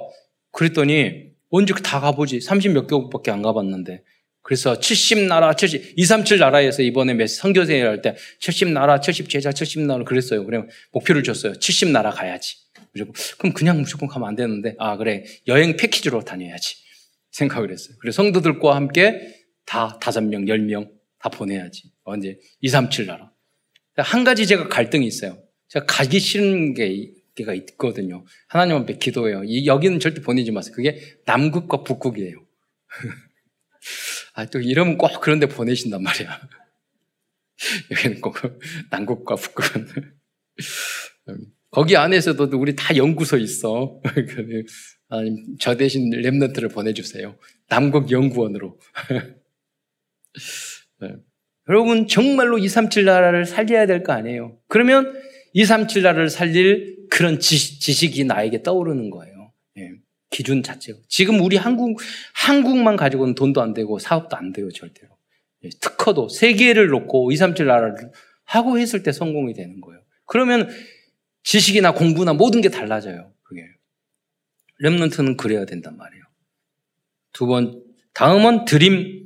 [0.52, 2.42] 그랬더니 언제 다 가보지?
[2.42, 4.02] 30 몇 개국밖에 안 가봤는데.
[4.42, 10.04] 그래서 70 나라, 70, 237 나라에서 이번에 선교생활 할때 70 나라, 70 제자, 70 나라
[10.04, 10.46] 그랬어요.
[10.46, 10.62] 그래
[10.92, 11.56] 목표를 줬어요.
[11.56, 12.56] 70 나라 가야지.
[13.38, 15.26] 그럼 그냥 무조건 가면 안 되는데, 아, 그래.
[15.48, 16.78] 여행 패키지로 다녀야지.
[17.32, 17.96] 생각을 했어요.
[18.00, 19.35] 그래서 성도들과 함께
[19.66, 20.96] 다 다섯 명, 열 명
[21.26, 21.92] 다 보내야지.
[22.04, 22.38] 언제?
[22.62, 23.32] 2, 3, 7 나라.
[23.98, 25.42] 한 가지 제가 갈등이 있어요.
[25.70, 27.12] 제가 가기 싫은 게,
[27.44, 28.24] 가 있거든요.
[28.48, 29.44] 하나님 앞에 기도해요.
[29.44, 30.74] 이, 여기는 절대 보내지 마세요.
[30.76, 32.46] 그게 남극과 북극이에요.
[34.36, 36.40] 아, 또 이러면 꼭 그런데 보내신단 말이야.
[37.92, 38.36] 여기는 꼭
[38.92, 40.14] 남극과 북극은.
[41.72, 44.00] 거기 안에서도 우리 다 연구소 있어.
[45.60, 47.38] 저 대신 랩런트를 보내주세요.
[47.68, 48.80] 남극 연구원으로.
[51.02, 51.16] 네.
[51.70, 54.58] 여러분 정말로 237 나라를 살려야 될 거 아니에요.
[54.68, 55.14] 그러면
[55.54, 59.52] 237 나라를 살릴 그런 지식, 이 나에게 떠오르는 거예요.
[59.76, 59.92] 네.
[60.30, 61.00] 기준 자체가.
[61.08, 62.00] 지금 우리 한국
[62.34, 65.18] 한국만 가지고는 돈도 안 되고 사업도 안 돼요 절대로.
[65.62, 65.70] 네.
[65.82, 68.12] 특허도 세계를 놓고 237 나라를
[68.44, 70.02] 하고 했을 때 성공이 되는 거예요.
[70.26, 70.70] 그러면
[71.44, 73.32] 지식이나 공부나 모든 게 달라져요.
[73.44, 73.62] 그게
[74.80, 76.24] 렘넌트는 그래야 된단 말이에요.
[77.32, 77.84] 두 번,
[78.14, 79.25] 다음은 드림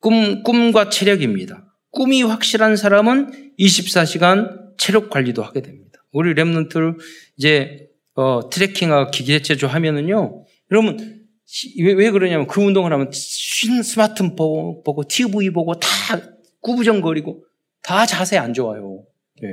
[0.00, 1.64] 꿈, 꿈과 체력입니다.
[1.90, 6.04] 꿈이 확실한 사람은 24시간 체력 관리도 하게 됩니다.
[6.12, 6.98] 우리 랩런트를
[7.36, 11.26] 이제 어, 트레킹하고 기계체조 하면은요, 여러분
[11.78, 15.88] 왜, 왜 그러냐면 그 운동을 하면 스마트폰 보고, TV 보고 다
[16.60, 17.44] 꾸부정거리고
[17.82, 19.04] 다 자세 안 좋아요.
[19.40, 19.48] 네.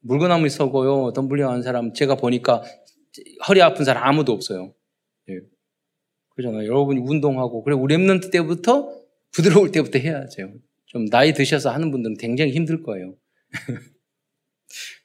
[0.00, 1.12] 물건나무 서고요.
[1.14, 2.62] 덤블링하는 사람 제가 보니까
[3.48, 4.72] 허리 아픈 사람 아무도 없어요.
[5.26, 5.40] 네.
[6.36, 6.66] 그러잖아요.
[6.66, 8.95] 여러분이 운동하고 그래 우리 랩런트 때부터
[9.32, 10.54] 부드러울 때부터 해야죠.
[10.86, 13.16] 좀 나이 드셔서 하는 분들은 굉장히 힘들 거예요.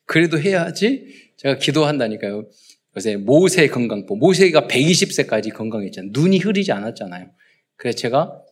[0.06, 2.50] 그래도 해야지 제가 기도한다니까요.
[2.96, 4.18] 요새 모세 건강법.
[4.18, 6.12] 모세가 120세까지 건강했잖아요.
[6.14, 7.32] 눈이 흐리지 않았잖아요.
[7.78, 8.44] 그래서 제가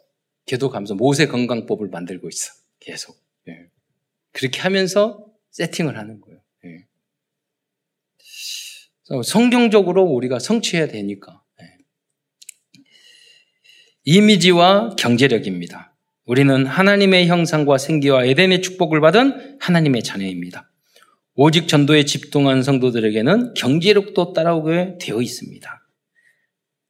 [0.45, 2.53] 기도하면서 모세 건강법을 만들고 있어.
[2.79, 3.15] 계속.
[3.47, 3.67] 예.
[4.31, 6.39] 그렇게 하면서 세팅을 하는 거예요.
[6.65, 6.85] 예.
[9.23, 11.43] 성경적으로 우리가 성취해야 되니까.
[14.11, 15.93] 이미지와 경제력입니다.
[16.25, 20.67] 우리는 하나님의 형상과 생기와 에덴의 축복을 받은 하나님의 자녀입니다.
[21.35, 25.87] 오직 전도에 집중한 성도들에게는 경제력도 따라오게 되어 있습니다.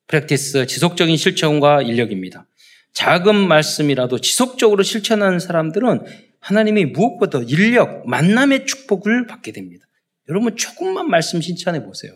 [0.08, 2.48] 프랙티스 지속적인 실천과 인력입니다.
[2.94, 6.06] 작은 말씀이라도 지속적으로 실천하는 사람들은
[6.40, 9.86] 하나님이 무엇보다 인력, 만남의 축복을 받게 됩니다.
[10.30, 12.14] 여러분 조금만 말씀 실천해 보세요.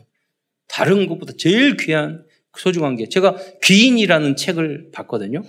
[0.70, 2.24] 다른 것보다 제일 귀한
[2.58, 5.43] 소중한 게 제가 귀인이라는 책을 봤거든요.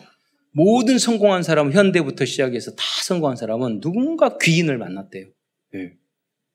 [0.52, 5.26] 모든 성공한 사람 현대부터 시작해서 다 성공한 사람은 누군가 귀인을 만났대요.
[5.72, 5.92] 네.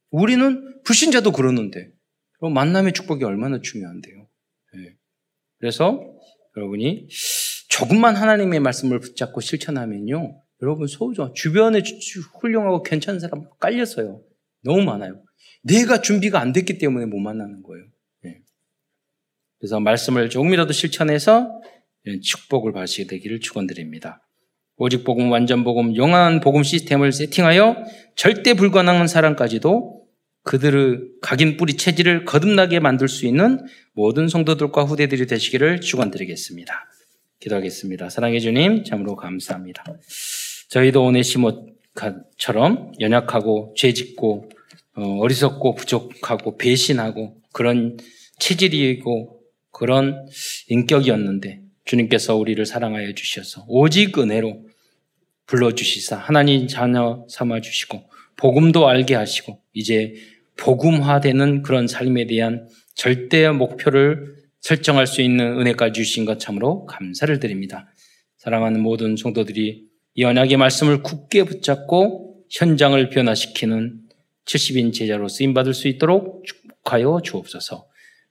[0.09, 1.91] 우리는 불신자도 그러는데
[2.41, 4.27] 만남의 축복이 얼마나 중요한데요.
[4.73, 4.95] 네.
[5.59, 5.99] 그래서
[6.55, 7.07] 여러분이
[7.67, 10.41] 조금만 하나님의 말씀을 붙잡고 실천하면요.
[10.61, 11.81] 여러분 소중 주변에
[12.41, 14.21] 훌륭하고 괜찮은 사람 깔렸어요.
[14.63, 15.21] 너무 많아요.
[15.63, 17.85] 내가 준비가 안 됐기 때문에 못 만나는 거예요.
[19.59, 21.61] 그래서 말씀을 조금이라도 실천해서
[22.23, 24.21] 축복을 받으시게 되기를 축원드립니다.
[24.77, 27.83] 오직 복음, 완전 복음, 영원한 복음 시스템을 세팅하여
[28.15, 29.99] 절대 불가능한 사람까지도
[30.43, 33.59] 그들의 각인 뿌리 체질을 거듭나게 만들 수 있는
[33.93, 36.73] 모든 성도들과 후대들이 되시기를 축원드리겠습니다.
[37.41, 38.09] 기도하겠습니다.
[38.09, 39.83] 사랑해 주님, 참으로 감사합니다.
[40.69, 44.49] 저희도 오네시모처럼 연약하고 죄짓고
[44.95, 47.97] 어, 어리석고 부족하고 배신하고 그런
[48.39, 49.38] 체질이고
[49.79, 50.27] 그런
[50.67, 54.67] 인격이었는데 주님께서 우리를 사랑하여 주셔서 오직 은혜로
[55.45, 58.03] 불러주시사 하나님 자녀 삼아 주시고
[58.35, 60.15] 복음도 알게 하시고 이제
[60.57, 67.87] 복음화되는 그런 삶에 대한 절대 목표를 설정할 수 있는 은혜까지 주신 것 참으로 감사를 드립니다.
[68.37, 74.01] 사랑하는 모든 성도들이 이 언약의 말씀을 굳게 붙잡고 현장을 변화시키는
[74.43, 77.88] 70인 제자로 쓰임받을 수 있도록 축복하여 주옵소서.